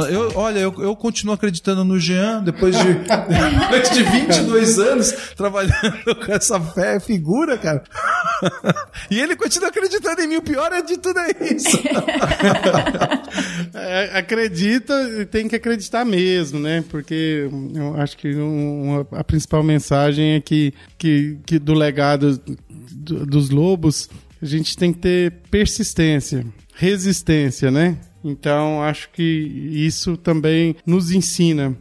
[0.05, 6.15] Eu, olha, eu, eu continuo acreditando no Jean depois de, depois de 22 anos trabalhando
[6.23, 7.83] com essa fé, figura, cara.
[9.09, 10.35] E ele continua acreditando em mim.
[10.35, 11.79] O pior é de tudo é isso.
[13.73, 16.83] é, acredita e tem que acreditar mesmo, né?
[16.89, 22.39] Porque eu acho que uma, a principal mensagem é que, que, que do legado
[22.69, 24.09] do, dos lobos
[24.41, 27.97] a gente tem que ter persistência, resistência, né?
[28.23, 31.77] Então, acho que isso também nos ensina.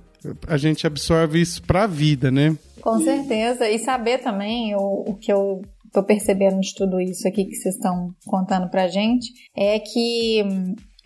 [0.46, 2.56] A gente absorve isso para a vida, né?
[2.80, 3.68] Com certeza.
[3.68, 5.60] E saber também o, o que eu
[5.92, 10.44] tô percebendo de tudo isso aqui que vocês estão contando pra gente é que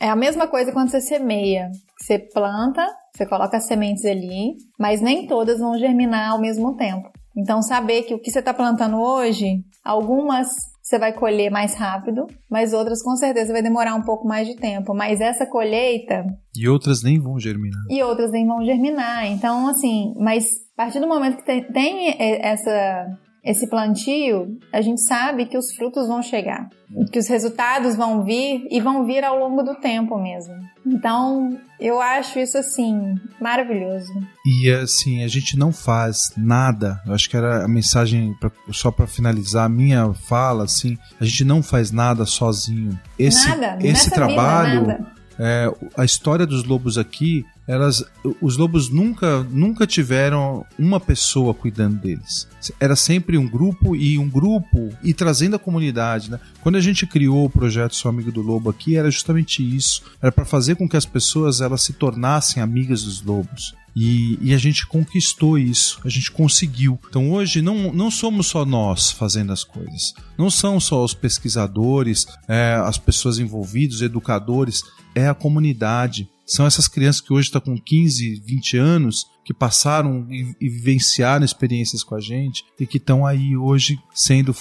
[0.01, 1.71] é a mesma coisa quando você semeia.
[1.99, 7.09] Você planta, você coloca as sementes ali, mas nem todas vão germinar ao mesmo tempo.
[7.37, 10.49] Então, saber que o que você está plantando hoje, algumas
[10.91, 14.57] você vai colher mais rápido, mas outras com certeza vai demorar um pouco mais de
[14.57, 14.93] tempo.
[14.93, 16.25] Mas essa colheita.
[16.57, 17.81] E outras nem vão germinar.
[17.89, 19.25] E outras nem vão germinar.
[19.27, 20.45] Então, assim, mas
[20.77, 23.07] a partir do momento que tem, tem essa
[23.43, 26.69] esse plantio, a gente sabe que os frutos vão chegar,
[27.11, 30.55] que os resultados vão vir e vão vir ao longo do tempo mesmo.
[30.87, 34.13] Então, eu acho isso assim maravilhoso.
[34.45, 37.01] E assim, a gente não faz nada.
[37.07, 41.25] Eu acho que era a mensagem pra, só para finalizar a minha fala assim, a
[41.25, 42.99] gente não faz nada sozinho.
[43.19, 45.20] Esse nada, esse trabalho vida, nada.
[45.43, 48.05] É, a história dos lobos aqui, elas,
[48.43, 52.47] os lobos nunca, nunca tiveram uma pessoa cuidando deles.
[52.79, 56.31] Era sempre um grupo e um grupo e trazendo a comunidade.
[56.31, 56.39] Né?
[56.61, 60.03] Quando a gente criou o projeto Sou Amigo do Lobo aqui, era justamente isso.
[60.21, 63.75] Era para fazer com que as pessoas elas se tornassem amigas dos lobos.
[63.97, 66.99] E, e, a gente conquistou isso, a gente conseguiu.
[67.09, 72.27] Então hoje não, não somos só nós fazendo as coisas, não são só os pesquisadores,
[72.47, 74.85] é, as pessoas envolvidas, educadores,
[75.15, 76.29] é a comunidade.
[76.47, 81.45] São essas crianças que hoje estão com 15, 20 anos, que passaram e, e vivenciaram
[81.45, 84.55] experiências com a gente e que estão aí hoje sendo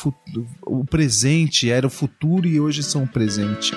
[0.66, 3.72] o presente, era o futuro e hoje são o presente.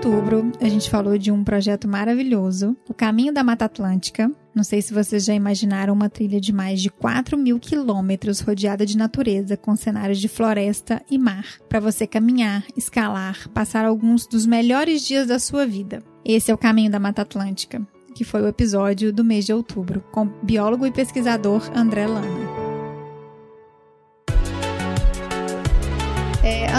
[0.00, 4.32] Outubro, a gente falou de um projeto maravilhoso, o Caminho da Mata Atlântica.
[4.54, 8.86] Não sei se vocês já imaginaram uma trilha de mais de 4 mil quilômetros rodeada
[8.86, 14.46] de natureza, com cenários de floresta e mar, para você caminhar, escalar, passar alguns dos
[14.46, 16.02] melhores dias da sua vida.
[16.24, 20.02] Esse é o Caminho da Mata Atlântica, que foi o episódio do mês de outubro,
[20.10, 22.49] com biólogo e pesquisador André Lana.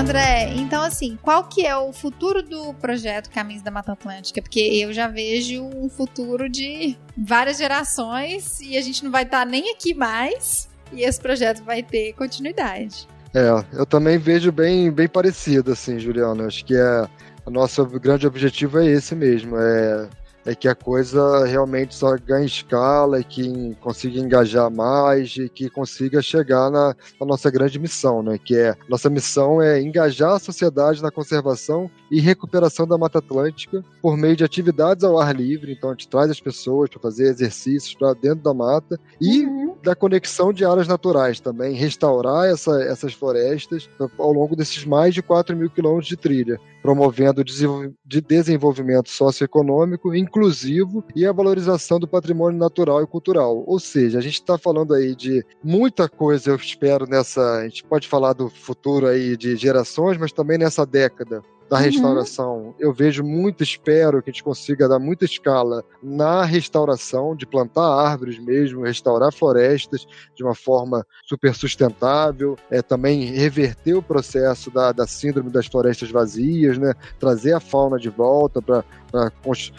[0.01, 4.41] André, então assim, qual que é o futuro do projeto Caminhos da Mata Atlântica?
[4.41, 9.45] Porque eu já vejo um futuro de várias gerações e a gente não vai estar
[9.45, 13.07] nem aqui mais e esse projeto vai ter continuidade.
[13.31, 16.47] É, eu também vejo bem, bem parecido, assim, Juliana.
[16.47, 17.07] Acho que é,
[17.45, 20.09] o nosso grande objetivo é esse mesmo, é
[20.45, 25.69] é que a coisa realmente só ganhe escala e que consiga engajar mais e que
[25.69, 28.37] consiga chegar na, na, nossa grande missão, né?
[28.37, 33.83] Que é nossa missão é engajar a sociedade na conservação e recuperação da Mata Atlântica
[34.01, 35.73] por meio de atividades ao ar livre.
[35.73, 39.75] Então a gente traz as pessoas para fazer exercícios para dentro da mata e uhum.
[39.83, 45.21] da conexão de áreas naturais também, restaurar essa, essas florestas ao longo desses mais de
[45.21, 52.59] 4 mil quilômetros de trilha, promovendo de desenvolvimento socioeconômico, inclusivo e a valorização do patrimônio
[52.59, 53.63] natural e cultural.
[53.67, 57.41] Ou seja, a gente está falando aí de muita coisa, eu espero, nessa.
[57.57, 61.83] A gente pode falar do futuro aí de gerações, mas também nessa década da uhum.
[61.83, 62.75] restauração.
[62.77, 67.81] Eu vejo muito, espero que a gente consiga dar muita escala na restauração, de plantar
[67.81, 70.05] árvores mesmo, restaurar florestas
[70.35, 76.11] de uma forma super sustentável, é, também reverter o processo da, da síndrome das florestas
[76.11, 76.93] vazias, né?
[77.17, 78.83] trazer a fauna de volta para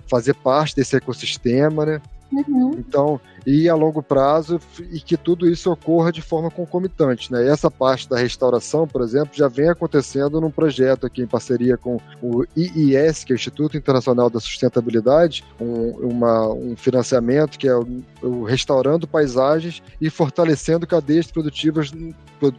[0.09, 2.01] fazer parte desse ecossistema, né?
[2.32, 2.70] Uhum.
[2.78, 7.32] Então, e a longo prazo, e que tudo isso ocorra de forma concomitante.
[7.32, 7.45] Né?
[7.45, 11.76] E essa parte da restauração, por exemplo, já vem acontecendo num projeto aqui em parceria
[11.76, 17.68] com o IIS, que é o Instituto Internacional da Sustentabilidade, um, uma, um financiamento que
[17.68, 21.93] é o, o Restaurando Paisagens e Fortalecendo Cadeias Produtivas,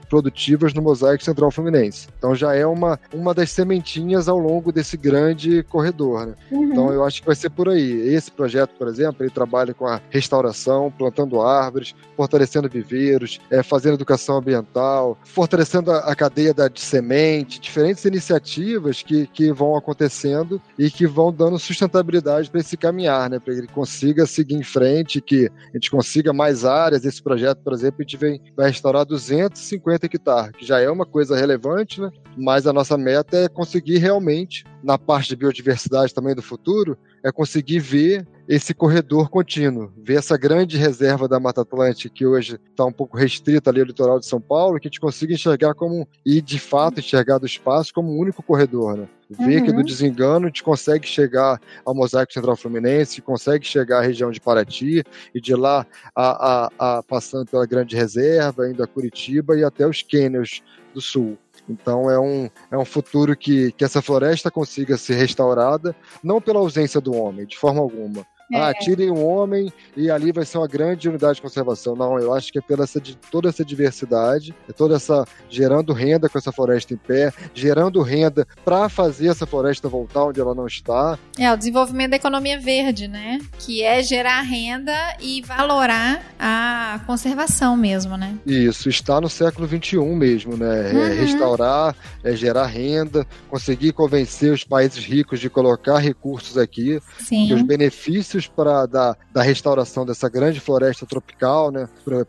[0.10, 2.08] produtivas no Mosaico Central Fluminense.
[2.18, 6.28] Então já é uma, uma das sementinhas ao longo desse grande corredor.
[6.28, 6.34] Né?
[6.52, 6.64] Uhum.
[6.66, 8.14] Então eu acho que vai ser por aí.
[8.14, 13.96] Esse projeto, por exemplo, ele trabalha com a restauração, plantando árvores, fortalecendo viveiros, é, fazendo
[13.96, 20.62] educação ambiental, fortalecendo a, a cadeia da, de semente, diferentes iniciativas que, que vão acontecendo
[20.78, 23.40] e que vão dando sustentabilidade para esse caminhar, né?
[23.40, 27.06] para que ele consiga seguir em frente, que a gente consiga mais áreas.
[27.06, 30.90] Esse projeto, por exemplo, a gente vem, vai restaurar 200 50 hectares, que já é
[30.90, 32.10] uma coisa relevante, né?
[32.38, 37.32] Mas a nossa meta é conseguir realmente, na parte de biodiversidade também do futuro, é
[37.32, 42.84] conseguir ver esse corredor contínuo, ver essa grande reserva da Mata Atlântica que hoje está
[42.84, 46.06] um pouco restrita ali ao litoral de São Paulo, que a gente consiga enxergar como,
[46.26, 49.08] e de fato enxergar do espaço como um único corredor, né?
[49.30, 49.66] Ver uhum.
[49.66, 54.30] que do desengano a gente consegue chegar ao Mosaico Central Fluminense, consegue chegar à região
[54.30, 55.04] de Paraty
[55.34, 59.88] e de lá a, a, a passando pela Grande Reserva, indo a Curitiba e até
[59.88, 60.62] os cânions
[60.94, 61.38] do sul.
[61.68, 66.60] Então é um, é um futuro que, que essa floresta consiga ser restaurada, não pela
[66.60, 68.60] ausência do homem, de forma alguma, É.
[68.60, 71.96] Ah, tirem um homem e ali vai ser uma grande unidade de conservação.
[71.96, 76.30] Não, eu acho que é pela essa, toda essa diversidade, é toda essa gerando renda
[76.30, 80.68] com essa floresta em pé, gerando renda para fazer essa floresta voltar onde ela não
[80.68, 81.18] está.
[81.38, 83.40] É, o desenvolvimento da economia verde, né?
[83.60, 88.38] Que é gerar renda e valorar a conservação mesmo, né?
[88.46, 90.92] Isso, está no século XXI mesmo, né?
[90.92, 91.16] É uhum.
[91.16, 97.48] Restaurar, é gerar renda, conseguir convencer os países ricos de colocar recursos aqui, Sim.
[97.48, 101.88] que os benefícios para da, da restauração dessa grande floresta tropical, né?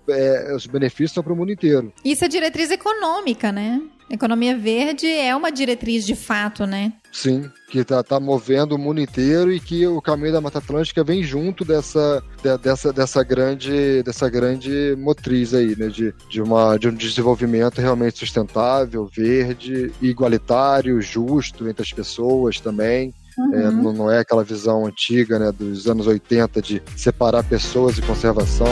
[0.08, 1.92] É, os benefícios são para o mundo inteiro.
[2.04, 3.80] Isso é diretriz econômica, né?
[4.10, 6.92] Economia verde é uma diretriz de fato, né?
[7.10, 11.02] Sim, que está tá movendo o mundo inteiro e que o caminho da Mata Atlântica
[11.02, 15.88] vem junto dessa, de, dessa, dessa, grande, dessa grande motriz aí, né?
[15.88, 23.14] De, de, uma, de um desenvolvimento realmente sustentável, verde, igualitário, justo entre as pessoas também.
[23.36, 23.54] Uhum.
[23.54, 28.02] É, não, não é aquela visão antiga né, dos anos 80 de separar pessoas e
[28.02, 28.68] conservação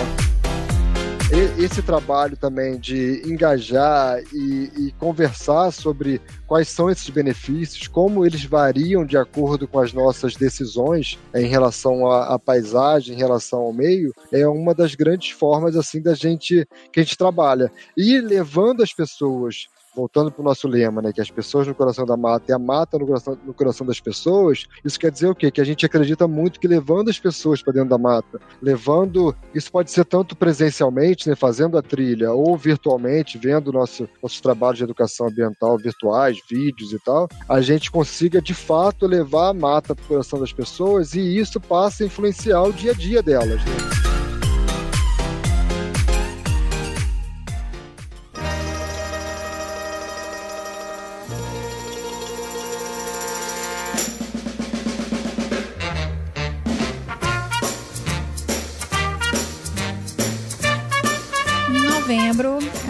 [1.58, 8.44] esse trabalho também de engajar e, e, conversar sobre quais são esses benefícios, como eles
[8.44, 13.72] variam de acordo com as nossas decisões em relação à, à paisagem, em relação ao
[13.72, 18.82] meio, é uma das grandes formas assim da gente que a gente trabalha e levando
[18.82, 22.50] as pessoas voltando para o nosso lema, né, que as pessoas no coração da mata
[22.50, 25.50] e a mata no coração, no coração das pessoas, isso quer dizer o quê?
[25.50, 29.70] Que a gente acredita muito que levando as pessoas para dentro da mata, levando, isso
[29.70, 34.84] pode ser tanto presencialmente, né, fazendo a trilha, ou virtualmente, vendo nosso, nossos trabalhos de
[34.84, 40.04] educação ambiental virtuais, vídeos e tal, a gente consiga de fato levar a mata para
[40.04, 43.62] o coração das pessoas e isso passa a influenciar o dia a dia delas.
[43.64, 44.11] Né?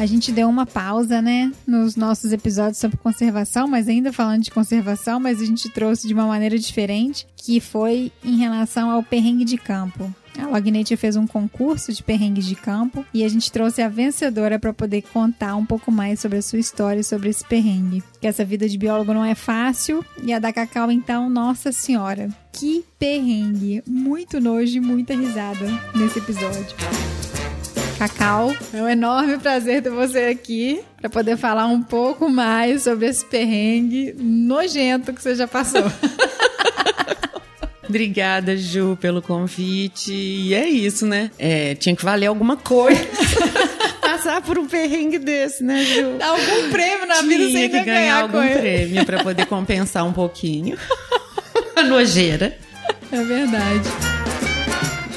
[0.03, 4.51] A gente deu uma pausa, né, nos nossos episódios sobre conservação, mas ainda falando de
[4.51, 9.45] conservação, mas a gente trouxe de uma maneira diferente, que foi em relação ao perrengue
[9.45, 10.13] de campo.
[10.37, 14.59] A Lognete fez um concurso de perrengues de campo e a gente trouxe a vencedora
[14.59, 18.03] para poder contar um pouco mais sobre a sua história e sobre esse perrengue.
[18.21, 22.29] Que essa vida de biólogo não é fácil e a da Cacau, então, nossa senhora,
[22.53, 23.85] que perrengue!
[23.87, 26.75] Muito nojo e muita risada nesse episódio.
[28.09, 28.53] Cacau.
[28.75, 33.25] É um enorme prazer ter você aqui para poder falar um pouco mais sobre esse
[33.25, 35.83] perrengue nojento que você já passou.
[37.89, 40.13] Obrigada, Ju, pelo convite.
[40.13, 41.31] E é isso, né?
[41.39, 43.07] É, tinha que valer alguma coisa.
[44.01, 46.17] Passar por um perrengue desse, né, Ju?
[46.21, 50.77] Algum prêmio na vida Tinha que ganhar algum prêmio para poder compensar um pouquinho.
[51.77, 52.59] A nojeira.
[53.13, 54.12] É verdade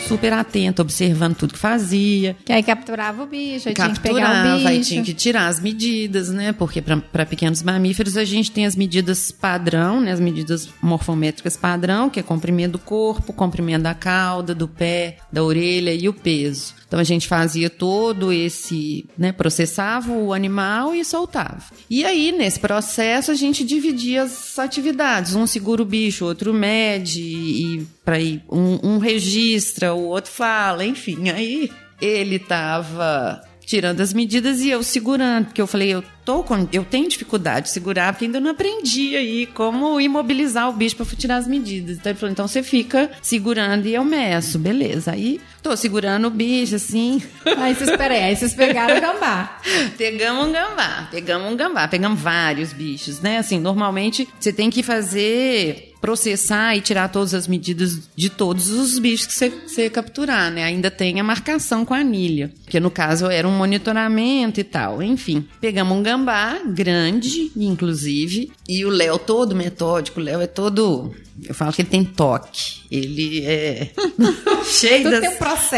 [0.07, 2.35] super atento, observando tudo que fazia.
[2.45, 4.67] Que aí capturava o bicho, aí tinha que pegar o bicho.
[4.67, 6.53] aí tinha que tirar as medidas, né?
[6.53, 10.11] Porque para pequenos mamíferos a gente tem as medidas padrão, né?
[10.11, 15.43] As medidas morfométricas padrão, que é comprimento do corpo, comprimento da cauda, do pé, da
[15.43, 16.73] orelha e o peso.
[16.87, 21.63] Então a gente fazia todo esse, né, processava o animal e soltava.
[21.89, 27.21] E aí nesse processo a gente dividia as atividades, um segura o bicho, outro mede
[27.21, 28.17] e para
[28.49, 31.29] um, um registra, o outro fala, enfim.
[31.29, 36.67] Aí ele tava tirando as medidas e eu segurando, porque eu falei, eu tô com,
[36.73, 41.05] eu tenho dificuldade de segurar, porque ainda não aprendi aí como imobilizar o bicho para
[41.15, 41.97] tirar as medidas.
[41.97, 45.11] Então ele falou, então você fica segurando e eu meço, beleza.
[45.11, 47.21] Aí tô segurando o bicho assim.
[47.57, 49.59] Aí vocês, peraí, aí vocês pegaram o gambá.
[49.97, 53.37] pegamos um gambá, pegamos um gambá, pegamos vários bichos, né?
[53.37, 58.99] Assim, normalmente você tem que fazer processar e tirar todas as medidas de todos os
[58.99, 60.63] bichos que você, você capturar, né?
[60.63, 65.01] Ainda tem a marcação com a anilha, que no caso era um monitoramento e tal.
[65.01, 70.47] Enfim, pegamos um gambá gambá grande, inclusive, e o Léo todo metódico, o Léo é
[70.47, 71.13] todo
[71.43, 72.85] eu falo que ele tem toque.
[72.89, 73.89] Ele é
[74.63, 75.37] cheio das,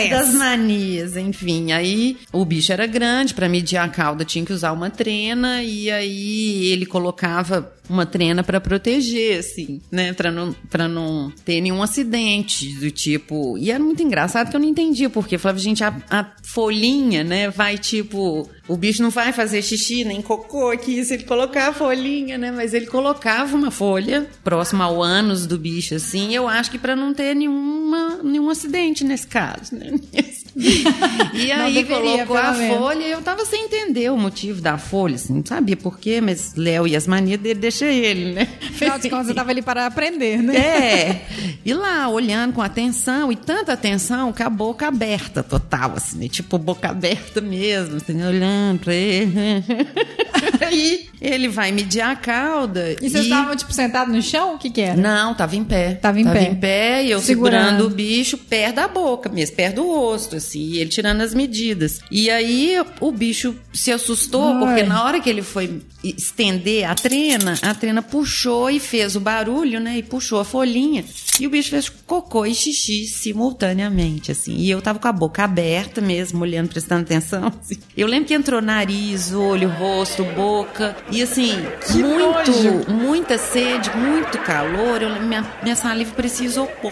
[0.09, 1.71] das manias, enfim.
[1.71, 5.89] Aí o bicho era grande, para medir a cauda tinha que usar uma trena, e
[5.89, 10.13] aí ele colocava uma trena para proteger, assim, né?
[10.13, 13.57] Pra não, pra não ter nenhum acidente do tipo.
[13.57, 15.35] E era muito engraçado que eu não entendia porque.
[15.35, 17.49] Eu falava, gente, a, a folhinha, né?
[17.49, 18.49] Vai tipo.
[18.67, 22.51] O bicho não vai fazer xixi nem cocô aqui se ele colocar a folhinha, né?
[22.51, 26.95] Mas ele colocava uma folha próxima ao ânus do bicho, assim, eu acho que para
[26.95, 29.91] não ter nenhuma, nenhum acidente nesse caso, né?
[31.33, 32.77] E aí deveria, colocou a menos.
[32.77, 36.19] folha e eu tava sem entender o motivo da folha, assim, não sabia por quê,
[36.19, 38.47] mas Léo e as manias dele, deixa ele, né?
[38.69, 40.55] Afinal de contas, você tava ali para aprender, né?
[40.57, 41.21] É.
[41.63, 46.27] E lá, olhando com atenção, e tanta atenção que a boca aberta total, assim, né?
[46.27, 49.33] tipo boca aberta mesmo, assim, olhando pra ele.
[50.65, 52.95] Aí ele vai medir a cauda.
[53.01, 54.55] E vocês estavam, tipo, sentados no chão?
[54.55, 54.95] O que que era?
[54.99, 55.93] Não, tava em pé.
[55.95, 56.43] Tava em tava pé.
[56.45, 57.65] em pé e eu Segurando.
[57.65, 57.85] segurando.
[57.87, 61.99] o bicho perto da boca mesmo, perto do rosto, assim, e ele tirando as medidas.
[62.11, 64.59] E aí o bicho se assustou, Ai.
[64.59, 69.19] porque na hora que ele foi estender a trena, a trena puxou e fez o
[69.19, 69.97] barulho, né?
[69.97, 71.03] E puxou a folhinha.
[71.39, 74.55] E o bicho fez cocô e xixi simultaneamente, assim.
[74.57, 77.47] E eu tava com a boca aberta mesmo, olhando, prestando atenção.
[77.61, 77.77] assim.
[77.95, 80.95] Eu lembro que entrou nariz, olho, rosto, boca.
[81.11, 81.53] E assim,
[81.87, 82.85] Que muito, nojo.
[82.91, 85.01] muita sede, muito calor.
[85.01, 86.91] Eu, minha, minha saliva parecia isopor.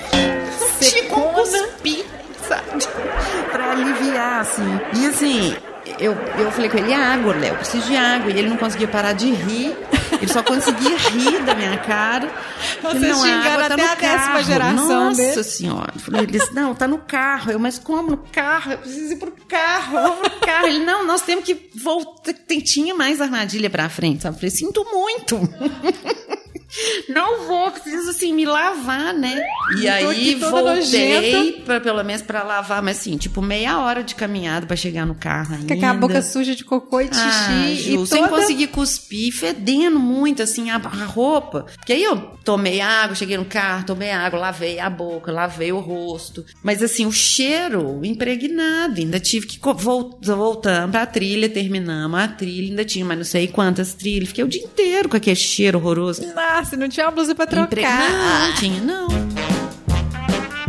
[0.79, 2.03] Tipo, cuspi,
[2.47, 2.85] sabe?
[3.51, 4.79] pra aliviar, assim.
[4.95, 5.55] E assim,
[5.99, 8.31] eu, eu falei com ele, água, Léo, eu preciso de água.
[8.31, 9.75] E ele não conseguia parar de rir.
[10.13, 12.29] Ele só conseguia rir da minha cara.
[12.81, 15.43] Você Falei, não, água tá até a décima geração Nossa dele.
[15.43, 15.93] senhora.
[16.13, 17.51] Ele disse, não, tá no carro.
[17.51, 18.73] Eu, mas como no carro?
[18.73, 20.67] Eu preciso ir pro carro, eu vou pro carro.
[20.67, 22.33] Ele, não, nós temos que voltar.
[22.63, 24.35] Tinha mais armadilha pra frente, sabe?
[24.35, 25.39] Eu falei, sinto muito.
[27.09, 29.41] Não vou, preciso assim me lavar, né?
[29.79, 34.65] E aí voltei, pra, pelo menos pra lavar, mas assim, tipo meia hora de caminhada
[34.65, 35.75] pra chegar no carro ainda.
[35.75, 37.91] Com a boca suja de cocô e de Ah, xixi.
[37.93, 38.29] Ju, e sem toda...
[38.41, 41.65] conseguir cuspir, fedendo muito, assim, a, a roupa.
[41.75, 45.79] Porque aí eu tomei água, cheguei no carro, tomei água, lavei a boca, lavei o
[45.79, 46.45] rosto.
[46.63, 48.99] Mas assim, o cheiro impregnado.
[48.99, 53.25] Ainda tive que co- vol- voltando pra trilha, terminamos a trilha, ainda tinha mais não
[53.25, 54.29] sei quantas trilhas.
[54.29, 56.21] Fiquei o dia inteiro com aquele cheiro horroroso.
[56.33, 57.65] Nossa, não tinha uma blusa pra trocar.
[57.67, 59.07] Impre- Não, não tinha, não.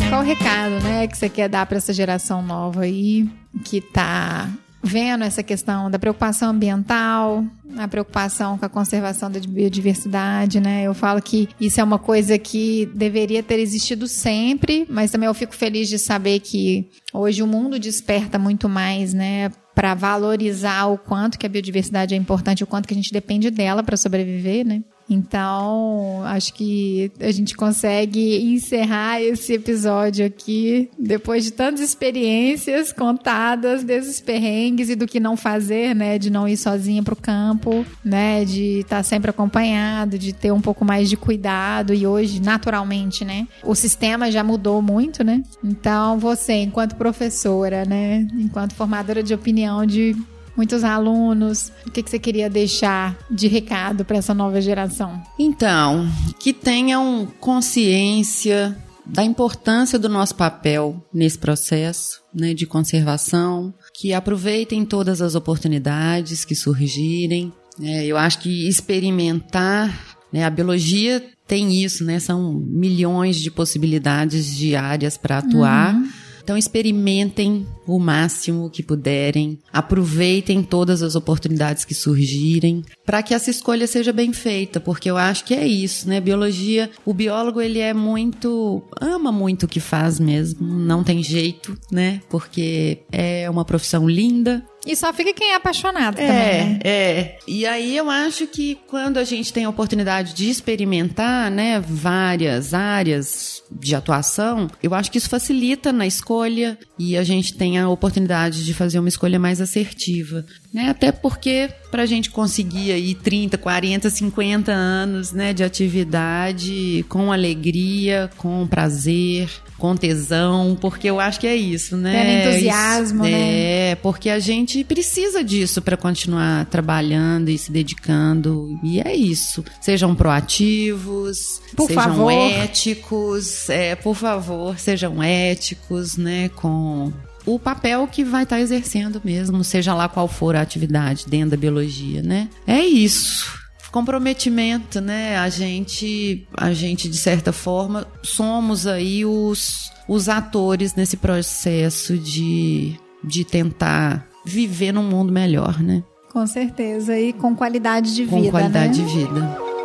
[0.08, 3.28] Qual o recado, né, que você quer dar para essa geração nova aí,
[3.64, 4.48] que tá
[4.82, 7.44] vendo essa questão da preocupação ambiental,
[7.76, 10.84] a preocupação com a conservação da biodiversidade, né?
[10.84, 15.34] Eu falo que isso é uma coisa que deveria ter existido sempre, mas também eu
[15.34, 20.96] fico feliz de saber que hoje o mundo desperta muito mais, né, para valorizar o
[20.96, 24.64] quanto que a biodiversidade é importante, o quanto que a gente depende dela para sobreviver,
[24.64, 24.82] né?
[25.08, 33.84] Então, acho que a gente consegue encerrar esse episódio aqui depois de tantas experiências contadas
[33.84, 36.18] desses perrengues e do que não fazer, né?
[36.18, 38.44] De não ir sozinha pro campo, né?
[38.44, 43.46] De estar sempre acompanhado, de ter um pouco mais de cuidado e hoje, naturalmente, né?
[43.62, 45.42] O sistema já mudou muito, né?
[45.62, 48.26] Então, você, enquanto professora, né?
[48.34, 50.16] Enquanto formadora de opinião de
[50.56, 55.22] muitos alunos, o que, que você queria deixar de recado para essa nova geração?
[55.38, 56.08] Então,
[56.40, 58.76] que tenham consciência
[59.06, 66.44] da importância do nosso papel nesse processo né, de conservação, que aproveitem todas as oportunidades
[66.44, 67.52] que surgirem.
[67.78, 68.04] né.
[68.04, 75.16] eu acho que experimentar, né, a biologia tem isso, né, são milhões de possibilidades diárias
[75.16, 75.94] para atuar.
[75.94, 76.08] Uhum.
[76.46, 83.50] Então experimentem o máximo que puderem, aproveitem todas as oportunidades que surgirem, para que essa
[83.50, 86.20] escolha seja bem feita, porque eu acho que é isso, né?
[86.20, 91.76] Biologia, o biólogo ele é muito, ama muito o que faz mesmo, não tem jeito,
[91.90, 92.20] né?
[92.30, 96.78] Porque é uma profissão linda, E só fica quem é apaixonado é, também, né?
[96.84, 97.38] é.
[97.46, 102.72] E aí eu acho que quando a gente tem a oportunidade de experimentar, né, várias
[102.72, 107.88] áreas de atuação, eu acho que isso facilita na escolha e a gente tem a
[107.88, 110.88] oportunidade de fazer uma escolha mais assertiva, né?
[110.88, 117.32] Até porque para a gente conseguir aí 30, 40, 50 anos, né, de atividade com
[117.32, 119.48] alegria, com prazer,
[119.78, 122.12] com tesão, porque eu acho que é isso, né?
[122.12, 123.90] Tendo entusiasmo, Isso- né?
[123.90, 128.78] é, porque a gente precisa disso para continuar trabalhando e se dedicando.
[128.82, 129.64] E é isso.
[129.80, 132.32] Sejam proativos, Por sejam favor.
[132.32, 137.12] éticos, é, por favor, sejam éticos, né, com
[137.44, 141.56] o papel que vai estar exercendo mesmo, seja lá qual for a atividade dentro da
[141.56, 142.48] biologia, né?
[142.66, 145.36] É isso comprometimento, né?
[145.38, 152.98] A gente, a gente de certa forma somos aí os, os atores nesse processo de,
[153.22, 156.02] de tentar viver num mundo melhor, né?
[156.32, 157.18] Com certeza.
[157.18, 159.08] E com qualidade de Com vida, qualidade né?
[159.08, 159.75] de vida.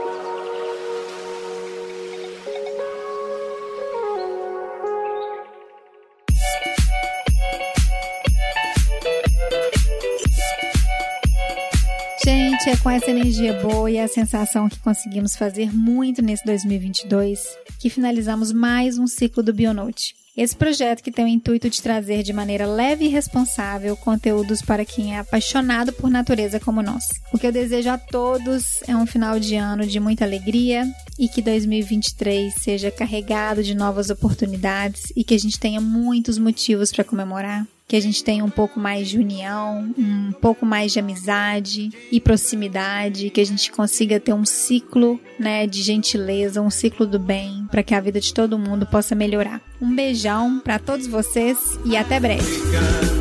[12.71, 17.43] É com essa energia boa e a sensação que conseguimos fazer muito nesse 2022
[17.77, 20.15] que finalizamos mais um ciclo do Bionote.
[20.37, 24.85] Esse projeto que tem o intuito de trazer de maneira leve e responsável conteúdos para
[24.85, 27.03] quem é apaixonado por natureza como nós.
[27.33, 31.27] O que eu desejo a todos é um final de ano de muita alegria e
[31.27, 37.03] que 2023 seja carregado de novas oportunidades e que a gente tenha muitos motivos para
[37.03, 41.89] comemorar que a gente tenha um pouco mais de união, um pouco mais de amizade
[42.09, 47.19] e proximidade, que a gente consiga ter um ciclo, né, de gentileza, um ciclo do
[47.19, 49.59] bem, para que a vida de todo mundo possa melhorar.
[49.81, 53.20] Um beijão para todos vocês e até breve.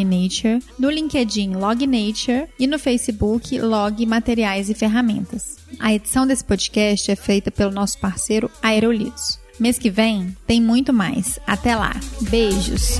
[0.05, 5.60] nature, no LinkedIn Log Nature e no Facebook Log Materiais e Ferramentas.
[5.79, 9.39] A edição desse podcast é feita pelo nosso parceiro Aerolitos.
[9.59, 11.39] Mês que vem tem muito mais.
[11.47, 11.93] Até lá.
[12.31, 12.99] Beijos.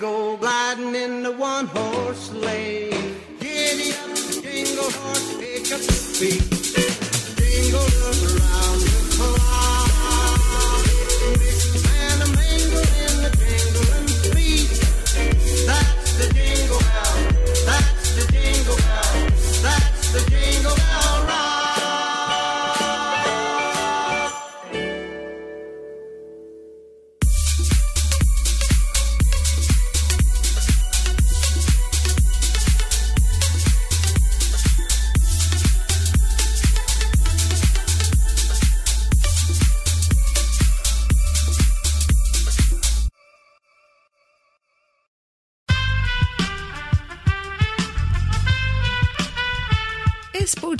[0.00, 2.88] Go gliding in the one horse sleigh.
[3.38, 6.40] Giddy up, jingle horse, pick up the beat.
[7.36, 8.49] Jingle around